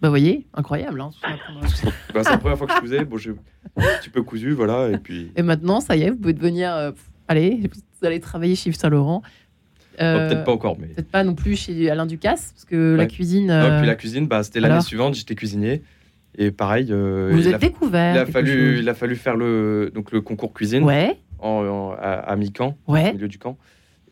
[0.03, 1.01] Bah, voyez, incroyable.
[1.01, 1.11] Hein,
[2.15, 3.05] bah, c'est la première fois que je cousais.
[3.05, 4.91] Bon, j'ai un petit peu cousu, voilà.
[4.91, 5.33] Et puis.
[5.37, 6.93] Et maintenant, ça y est, vous pouvez devenir
[7.29, 9.23] allez, vous allez travailler chez Yves Saint Laurent.
[10.01, 10.89] Euh, peut-être pas encore, mais.
[10.89, 13.51] Peut-être pas non plus chez Alain Ducasse, parce que la cuisine.
[13.51, 13.79] Euh...
[13.79, 15.83] puis la cuisine, bah, c'était l'année suivante, j'étais cuisinier.
[16.39, 16.89] Et pareil.
[16.91, 18.15] Euh, vous êtes découvert.
[18.15, 21.19] Il a, fallu, il a fallu faire le, donc, le concours cuisine ouais.
[21.39, 23.11] en, à, mi-camp, ouais.
[23.11, 23.57] au milieu du camp.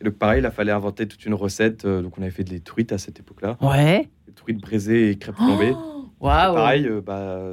[0.01, 1.85] Et donc, pareil, il a fallu inventer toute une recette.
[1.85, 3.57] Euh, donc, on avait fait des truites à cette époque-là.
[3.61, 4.09] Ouais.
[4.27, 5.73] Des truites braisées et crêpes flambées.
[5.75, 6.55] Oh, waouh.
[6.55, 7.51] Pareil, bah,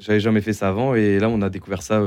[0.00, 0.96] j'avais jamais fait ça avant.
[0.96, 2.02] Et là, on a découvert ça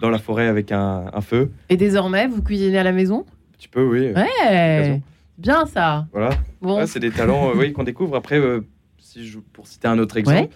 [0.00, 1.50] dans la forêt avec un, feu.
[1.68, 3.24] Et désormais, vous cuisinez à la maison?
[3.58, 4.12] Tu peux, oui.
[4.12, 5.02] Ouais,
[5.38, 6.06] bien ça.
[6.12, 6.30] Voilà.
[6.60, 6.86] Bon.
[6.86, 8.16] c'est des talents euh, oui, qu'on découvre.
[8.16, 8.60] Après, euh,
[8.98, 10.54] si je, pour citer un autre exemple,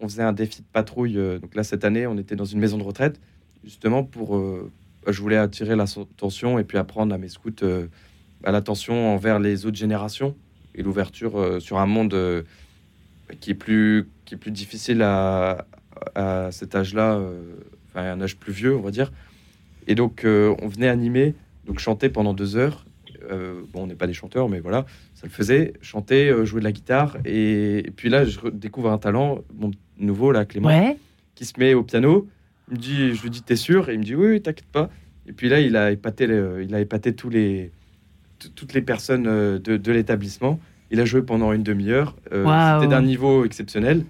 [0.00, 1.18] on faisait un défi de patrouille.
[1.18, 3.20] Euh, donc là, cette année, on était dans une maison de retraite,
[3.64, 4.40] justement pour.
[5.06, 7.64] je voulais attirer l'attention et puis apprendre à mes scouts
[8.44, 10.34] à l'attention envers les autres générations
[10.74, 12.44] et l'ouverture sur un monde
[13.40, 15.64] qui est plus qui est plus difficile à,
[16.16, 17.20] à cet âge-là
[17.94, 19.12] un âge plus vieux, on va dire.
[19.86, 21.34] Et donc, euh, on venait animer,
[21.66, 22.84] donc chanter pendant deux heures.
[23.30, 24.84] Euh, bon, on n'est pas des chanteurs, mais voilà,
[25.14, 25.74] ça le faisait.
[25.80, 27.18] Chanter, euh, jouer de la guitare.
[27.24, 30.96] Et, puis là, je découvre un talent, mon nouveau, là, Clément,
[31.34, 32.28] qui se met au piano.
[32.68, 33.88] Il me dit, je lui dis, t'es sûr?
[33.88, 34.90] Et il me dit, oui, oui t'inquiète pas.
[35.26, 37.70] Et puis là, il a épaté, il a épaté tous les,
[38.56, 40.58] toutes les personnes de, l'établissement.
[40.90, 42.16] Il a joué pendant une demi-heure.
[42.24, 44.04] C'était d'un niveau exceptionnel.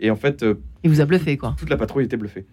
[0.00, 0.44] Et en fait.
[0.82, 1.54] il vous a bluffé, quoi.
[1.58, 2.46] Toute la patrouille était bluffée.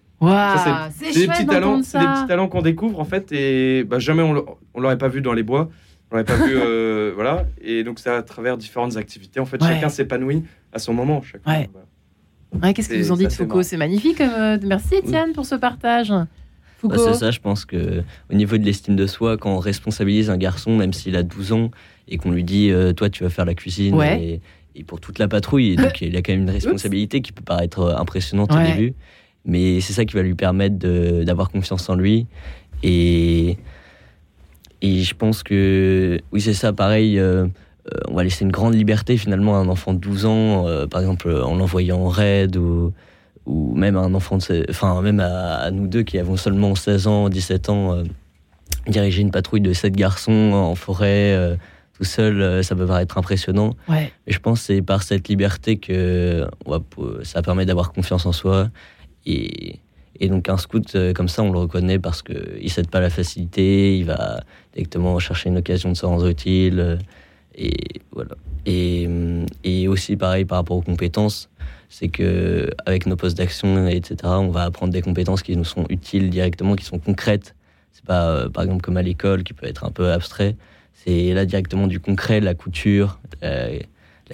[0.94, 4.80] C'est des petits talents, des petits talents qu'on découvre en fait et bah, jamais on
[4.80, 5.68] l'aurait pas vu dans les bois,
[6.10, 7.46] on l'aurait pas vu, euh, voilà.
[7.62, 9.40] Et donc c'est à travers différentes activités.
[9.40, 11.22] En fait, chacun s'épanouit à son moment.
[11.46, 11.68] ouais.
[12.74, 13.62] Qu'est-ce que vous en dites, Foucault?
[13.62, 14.20] C'est magnifique.
[14.20, 16.12] Euh, merci, Étienne, pour ce partage.
[16.84, 20.30] Bah, c'est ça, je pense que au niveau de l'estime de soi, quand on responsabilise
[20.30, 21.70] un garçon, même s'il a 12 ans,
[22.08, 24.40] et qu'on lui dit euh, Toi, tu vas faire la cuisine, et,
[24.86, 28.52] pour toute la patrouille, donc il a quand même une responsabilité qui peut paraître impressionnante
[28.52, 28.94] au début,
[29.44, 30.76] mais c'est ça qui va lui permettre
[31.24, 32.26] d'avoir confiance en lui.
[32.82, 33.58] Et,
[34.82, 37.20] et je pense que, oui, c'est ça, pareil.
[38.08, 41.30] on va laisser une grande liberté finalement à un enfant de 12 ans, par exemple
[41.30, 42.92] en l'envoyant en raid ou,
[43.46, 47.06] ou même à un enfant de enfin même à, nous deux qui avons seulement 16
[47.06, 48.04] ans, 17 ans, euh,
[48.86, 51.56] diriger une patrouille de 7 garçons en forêt euh,
[51.94, 53.74] tout seul, euh, ça peut paraître impressionnant.
[53.88, 54.12] Ouais.
[54.26, 56.46] Mais je pense que c'est par cette liberté que
[57.22, 58.68] ça permet d'avoir confiance en soi.
[59.26, 59.78] Et,
[60.20, 63.10] et donc un scout comme ça, on le reconnaît parce qu'il ne cède pas la
[63.10, 64.42] facilité, il va
[64.72, 66.98] directement chercher une occasion de se rendre utile.
[67.54, 68.34] Et voilà.
[68.64, 69.08] Et,
[69.64, 71.50] et aussi pareil par rapport aux compétences
[71.92, 75.84] c'est que avec nos postes d'action, etc., on va apprendre des compétences qui nous sont
[75.90, 77.54] utiles directement, qui sont concrètes.
[77.92, 80.56] C'est pas, euh, par exemple, comme à l'école, qui peut être un peu abstrait.
[80.94, 83.76] C'est là directement du concret, la couture, la, la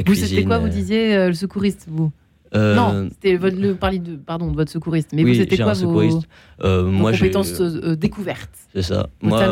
[0.07, 0.71] vous, C'était quoi, vous euh.
[0.71, 2.13] disiez, euh, le secouriste, vous?
[2.55, 5.11] Non, c'était votre, le parler de pardon de votre secouriste.
[5.13, 5.93] Mais vous c'était quoi vos,
[6.91, 9.09] moi, compétences découvertes C'est ça.
[9.23, 9.43] Moi,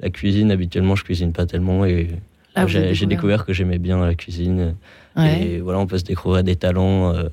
[0.00, 2.08] la cuisine habituellement je cuisine pas tellement et
[2.54, 4.76] ah, j'ai découvert que j'aimais bien la cuisine.
[5.18, 7.28] Et voilà, on peut se découvrir des talents, euh,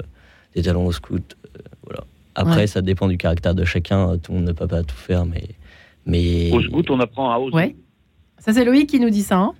[0.55, 1.37] des talents au scout.
[1.45, 2.03] Euh, voilà.
[2.35, 4.17] Après, ça dépend du caractère de chacun.
[4.17, 5.43] Tout le monde ne peut pas tout faire, mais.
[6.05, 6.51] mais...
[6.51, 7.55] Au scout, on apprend à oser.
[7.55, 7.75] Ouais.
[8.37, 9.37] Ça, c'est Loïc qui nous dit ça.
[9.37, 9.53] Hein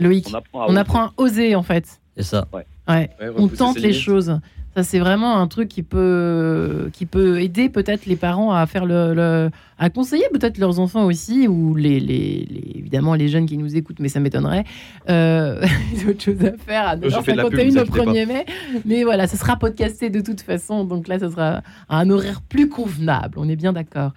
[0.00, 0.32] Loïc.
[0.52, 1.54] On apprend à, oser.
[1.54, 2.00] en fait.
[2.16, 2.46] C'est ça.
[2.52, 2.66] Ouais.
[2.86, 4.38] On tente les choses.
[4.76, 8.86] Ça, c'est vraiment un truc qui peut, qui peut aider peut-être les parents à faire
[8.86, 13.76] le, à conseiller peut-être leurs enfants aussi, ou les, les, évidemment les jeunes qui nous
[13.76, 14.64] écoutent, mais ça m'étonnerait.
[15.08, 15.64] Euh,
[16.08, 18.46] autre chose à faire à 9h51 au 1er mai.
[18.84, 22.42] Mais voilà, ça sera podcasté de toute façon, donc là, ça sera à un horaire
[22.42, 23.34] plus convenable.
[23.36, 24.10] On est bien d'accord.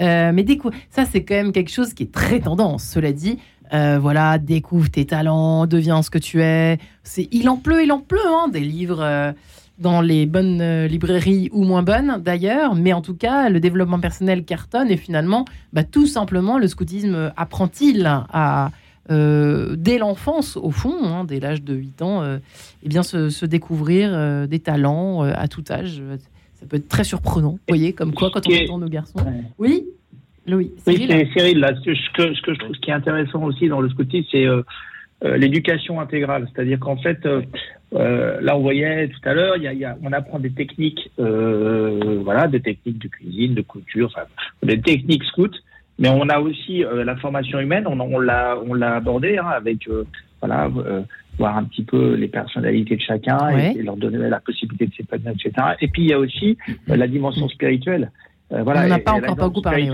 [0.00, 0.46] Euh, mais
[0.90, 3.38] ça, c'est quand même quelque chose qui est très tendance, cela dit.
[3.72, 6.78] Euh, voilà, découvre tes talents, deviens ce que tu es.
[7.02, 9.00] C'est, il en pleut, il en pleut, hein, des livres.
[9.00, 9.32] Euh,
[9.76, 13.98] dans les bonnes euh, librairies ou moins bonnes d'ailleurs, mais en tout cas, le développement
[13.98, 18.70] personnel cartonne et finalement, bah, tout simplement, le scoutisme apprend-il à,
[19.08, 22.22] dès l'enfance, au fond, hein, dès l'âge de 8 ans,
[22.84, 26.00] eh bien, se, découvrir des talents à tout âge.
[26.54, 29.18] Ça peut être très surprenant, vous voyez, comme quoi quand on entend nos garçons.
[29.58, 29.88] Oui?
[30.46, 31.08] Cyril.
[31.10, 33.88] Oui, Cyril, là, ce, que, ce que je trouve qui est intéressant aussi dans le
[33.88, 34.46] scoutisme, c'est
[35.38, 36.48] l'éducation intégrale.
[36.52, 37.26] C'est-à-dire qu'en fait,
[37.94, 42.48] euh, là, on voyait tout à l'heure, y a, on apprend des techniques, euh, voilà,
[42.48, 44.26] des techniques de cuisine, de couture, enfin,
[44.62, 45.56] des techniques scouts,
[45.98, 47.84] mais on a aussi euh, la formation humaine.
[47.86, 49.88] On, on l'a, on l'a abordé hein, avec,
[50.40, 50.68] voilà,
[51.38, 55.32] voir un petit peu les personnalités de chacun et, leur donner la possibilité de s'épanouir,
[55.32, 55.52] etc.
[55.80, 58.10] Et puis il y a aussi la dimension spirituelle.
[58.50, 59.90] voilà, on n'a pas encore beaucoup parlé.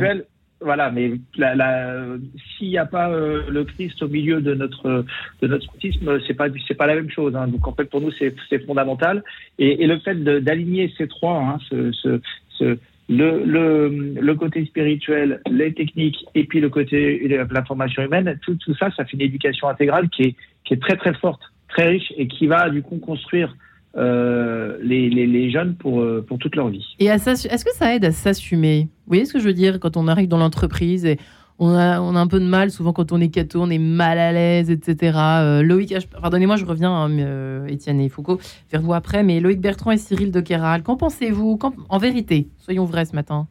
[0.62, 5.06] Voilà, mais s'il n'y a pas euh, le Christ au milieu de notre
[5.40, 7.34] de notre scoutisme, c'est pas c'est pas la même chose.
[7.34, 7.48] Hein.
[7.48, 9.24] Donc en fait, pour nous, c'est fondamental.
[9.58, 15.72] Et, le fait d'aligner ces trois, hein, ce, ce, le, le, le, côté spirituel, les
[15.72, 19.66] techniques et puis le côté la formation humaine, tout, tout ça, ça fait une éducation
[19.66, 22.98] intégrale qui est qui est très très forte, très riche et qui va du coup
[22.98, 23.56] construire
[23.96, 26.86] euh, les, les, jeunes pour, euh, pour toute leur vie.
[27.00, 28.82] Et est-ce que ça aide à s'assumer?
[28.82, 31.18] Vous voyez ce que je veux dire quand on arrive dans l'entreprise et
[31.58, 33.78] on a, on a un peu de mal, souvent quand on est cato, on est
[33.78, 35.18] mal à l'aise, etc.
[35.18, 38.38] Euh, Loïc, pardonnez-moi, je reviens, hein, Étienne et Foucault,
[38.70, 41.58] vers vous après, mais Loïc Bertrand et Cyril de Kéral, qu'en pensez-vous?
[41.88, 43.48] En vérité, soyons vrais ce matin.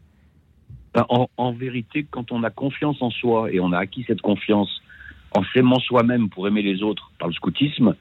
[0.94, 4.22] Ben, en, en, vérité, quand on a confiance en soi et on a acquis cette
[4.22, 4.82] confiance
[5.32, 7.96] en s'aimant soi-même pour aimer les autres par le scoutisme,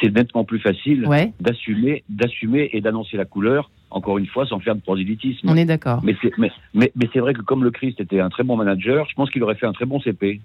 [0.00, 1.08] c'est nettement plus facile
[1.40, 3.70] d'assumer, d'assumer et d'annoncer la couleur.
[3.90, 5.46] Encore une fois, sans faire de prosélytisme.
[5.50, 6.00] On est d'accord.
[6.02, 9.06] Mais c'est, mais, mais, c'est vrai que comme le Christ était un très bon manager,
[9.10, 10.40] je pense qu'il aurait fait un très bon CP.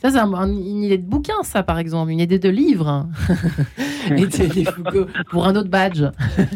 [0.00, 3.06] Ça, c'est une idée de bouquin, ça, par exemple, une idée de livre.
[5.30, 6.00] pour un autre badge.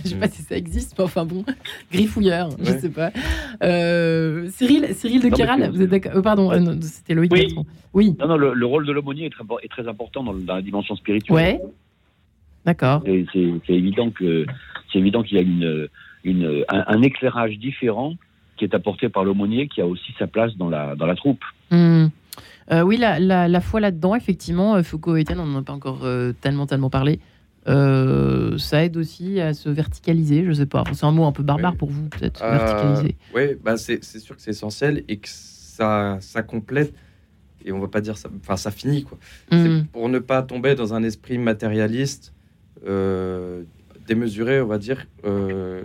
[0.03, 1.45] je sais pas si ça existe, mais enfin bon,
[1.93, 3.11] griffouilleur, je sais pas.
[3.63, 6.13] Euh, Cyril, Cyril de Kéral, vous êtes d'accord?
[6.17, 7.33] Euh, Pardon, euh, c'était Loïc.
[7.33, 7.55] Oui.
[7.93, 8.17] oui.
[8.19, 11.37] Non, non, le, rôle de l'aumônier est très, est très important dans, la dimension spirituelle.
[11.37, 11.61] Ouais.
[12.65, 13.03] D'accord.
[13.05, 14.47] C'est évident que
[14.91, 15.89] c'est évident qu'il y a une,
[16.25, 18.15] une un, éclairage différent
[18.57, 21.45] qui est apporté par l'aumônier qui a aussi sa place dans la, dans la troupe.
[22.71, 22.81] Hmm.
[22.83, 26.07] oui, la, la, la foi là-dedans, effectivement, Foucault et Etienne, on n'en a pas encore
[26.41, 27.21] tellement, tellement parlé.
[27.67, 30.85] ça aide aussi à se verticaliser, je sais pas.
[30.93, 33.17] c'est un mot un peu barbare pour vous, peut-être, verticaliser.
[33.35, 36.95] Oui, bah c'est sûr que c'est essentiel et que ça, ça complète
[37.65, 39.19] et on va pas dire ça, enfin ça finit quoi.
[39.51, 39.85] Mm.
[39.93, 42.33] Pour ne pas tomber dans un esprit matérialiste,
[42.87, 43.63] euh,
[44.07, 45.83] démesuré, on va dire, euh,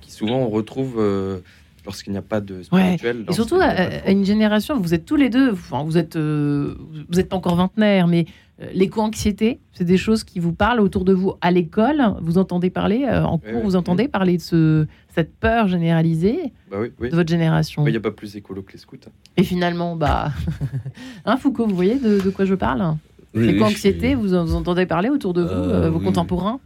[0.00, 1.40] qui souvent on retrouve euh,
[1.84, 3.24] lorsqu'il n'y a pas de spirituel.
[3.28, 7.28] Et surtout à, une génération, vous êtes tous les deux, enfin, vous êtes, vous êtes
[7.28, 8.26] pas encore vingtenaire, mais
[8.72, 12.14] l'éco-anxiété, c'est des choses qui vous parlent autour de vous à l'école.
[12.20, 17.14] Vous entendez parler en cours, vous entendez parler de ce, cette peur généralisée bah de
[17.14, 17.86] votre génération.
[17.86, 18.96] Il n'y a pas plus écolo que les scouts.
[19.06, 19.10] Hein.
[19.36, 20.32] Et finalement, bah,
[21.24, 22.96] hein, Foucault, vous voyez de, quoi je parle?
[23.34, 26.60] Oui, anxiété vous, en, entendez parler autour de vous, euh, vos contemporains?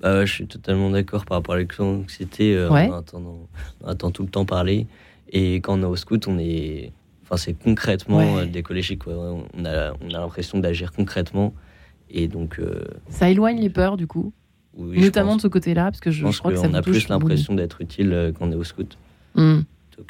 [0.00, 2.56] Bah, Je suis totalement d'accord par rapport à l'éco-anxiété.
[2.56, 4.86] Euh, on, entend, tout le temps parler.
[5.30, 6.92] Et quand on est au scout, on est.
[7.24, 9.06] Enfin, c'est concrètement euh, d'écologique.
[9.06, 11.54] On a, on a l'impression d'agir concrètement.
[12.10, 12.60] Et donc.
[13.08, 14.32] Ça éloigne les peurs, du coup
[14.76, 18.32] Notamment de ce côté-là, parce que je, crois que ça a plus l'impression d'être utile
[18.38, 18.96] quand on est au scout.
[19.34, 19.60] Hmm.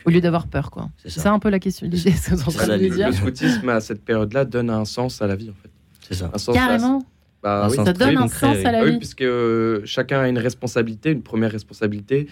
[0.05, 0.91] Au lieu d'avoir peur, quoi.
[0.99, 1.33] C'est ça.
[1.33, 1.89] un peu la question.
[1.91, 5.71] Le scoutisme à cette période-là donne un sens à la vie, en fait.
[6.01, 6.31] C'est ça.
[6.53, 7.05] Carrément.
[7.43, 7.77] Bah, oui.
[7.77, 8.93] Ça donne un sens à la vie.
[8.93, 12.29] Oui, puisque euh, chacun a une responsabilité, une première responsabilité.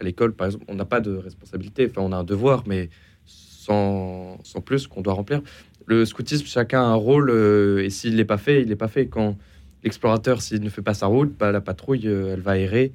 [0.00, 1.88] À l'école, par exemple, on n'a pas de responsabilité.
[1.90, 2.90] Enfin, on a un devoir, mais
[3.24, 5.40] sans, sans plus qu'on doit remplir.
[5.86, 8.88] Le scoutisme, chacun a un rôle, euh, et s'il n'est pas fait, il n'est pas
[8.88, 9.06] fait.
[9.06, 9.36] Quand
[9.84, 12.92] l'explorateur, s'il ne fait pas sa route, bah, la patrouille, euh, elle va errer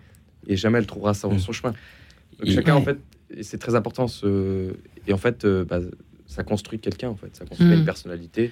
[0.48, 1.40] et jamais elle trouvera son, mm.
[1.40, 1.74] son chemin.
[2.40, 2.98] Donc, chacun, en fait,
[3.42, 4.08] c'est très important.
[4.08, 4.74] Ce...
[5.08, 5.80] Et en fait, euh, bah,
[6.26, 7.36] ça construit quelqu'un, en fait.
[7.36, 7.86] Ça construit une hmm.
[7.86, 8.52] personnalité.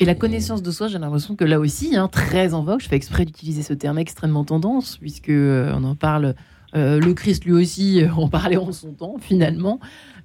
[0.00, 2.88] Et la connaissance de soi, j'ai l'impression que là aussi, hein, très en vogue, je
[2.88, 6.34] fais exprès d'utiliser ce terme extrêmement tendance, puisque euh, on en parle,
[6.76, 9.80] euh, le Christ lui aussi en parlait en son temps, finalement,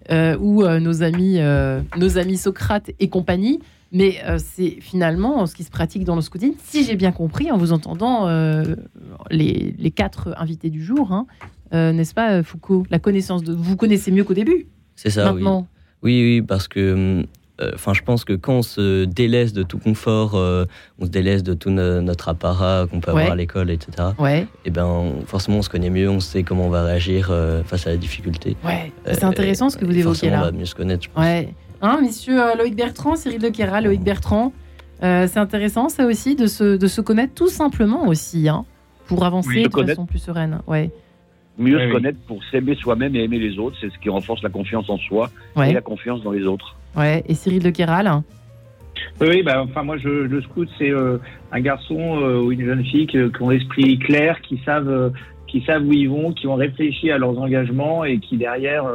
[0.09, 1.39] ou nos, amis,
[1.97, 3.59] nos amis Socrate et compagnie.
[3.95, 7.57] Mais c'est finalement ce qui se pratique dans le scouting, si j'ai bien compris, en
[7.57, 8.27] vous entendant
[9.29, 11.25] les, les, quatre invités du jour, hein,
[11.73, 12.85] euh, n'est-ce pas, euh, Foucault?
[12.89, 14.67] La connaissance de vous connaissez mieux qu'au début.
[14.95, 15.31] C'est ça.
[15.31, 15.67] Maintenant.
[16.03, 16.21] Oui.
[16.21, 17.25] oui, parce que.
[17.63, 21.43] Euh, enfin, je pense que quand on se délaisse de tout confort, on se délaisse
[21.43, 24.09] de tout notre apparat qu'on peut avoir à l'école, etc.
[24.19, 24.41] Ouais.
[24.41, 27.33] Et eh ben, forcément, on se connaît mieux, on sait comment on va réagir
[27.65, 28.55] face à la difficulté.
[28.63, 28.91] Ouais.
[29.05, 30.39] C'est intéressant ce que vous évoquez là.
[30.41, 31.03] On va mieux se connaître.
[31.03, 31.23] Je pense.
[31.23, 31.49] Ouais.
[31.81, 34.53] Hein, messieurs Loïc Bertrand, Cyril Dequera, Loïc Bertrand,
[35.01, 38.65] c'est intéressant ça aussi de se, de se connaître tout simplement aussi, hein,
[39.07, 40.59] pour avancer de façon plus sereine.
[40.67, 40.91] Ouais
[41.57, 43.77] mieux se connaître pour s'aimer soi-même et aimer les autres.
[43.79, 46.75] C'est ce qui renforce la confiance en soi et la confiance dans les autres.
[46.95, 47.23] Ouais.
[47.27, 48.21] Et Cyril de Kéral
[49.21, 51.17] Oui, bah, enfin moi je, le scout c'est euh,
[51.51, 55.09] un garçon euh, ou une jeune fille qui, ont l'esprit clair, qui savent euh,
[55.47, 58.85] qui savent où ils vont, qui ont réfléchi à leurs engagements et qui derrière,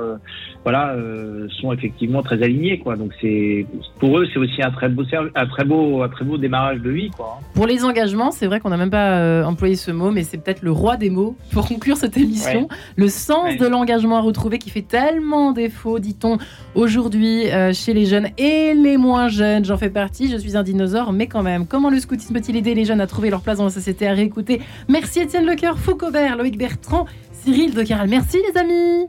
[0.65, 2.97] voilà, euh, sont effectivement très alignés, quoi.
[2.97, 3.67] Donc c'est
[3.99, 5.05] pour eux, c'est aussi un très beau,
[5.35, 7.41] un très beau, un très beau démarrage de vie, quoi.
[7.55, 10.39] Pour les engagements, c'est vrai qu'on n'a même pas euh, employé ce mot, mais c'est
[10.39, 12.69] peut-être le roi des mots pour conclure cette émission.
[12.97, 16.39] Le sens de l'engagement à retrouver qui fait tellement défaut, dit-on
[16.75, 19.65] aujourd'hui chez les jeunes et les moins jeunes.
[19.65, 20.31] J'en fais partie.
[20.31, 21.67] Je suis un dinosaure, mais quand même.
[21.67, 24.13] Comment le scoutisme peut-il aider les jeunes à trouver leur place dans la société, à
[24.13, 24.61] réécouter?
[24.89, 28.09] Merci Étienne Lecoeur, Foucault-Bert, Bertrand, Cyril de Caral.
[28.09, 29.09] Merci les amis.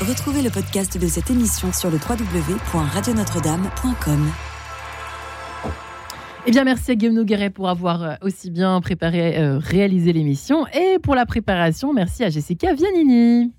[0.00, 4.30] Retrouvez le podcast de cette émission sur le www.radionotre-dame.com.
[6.46, 10.66] Eh bien, merci à Guillaume Nogueret pour avoir euh, aussi bien préparé, euh, réalisé l'émission.
[10.68, 13.50] Et pour la préparation, merci à Jessica Vianini.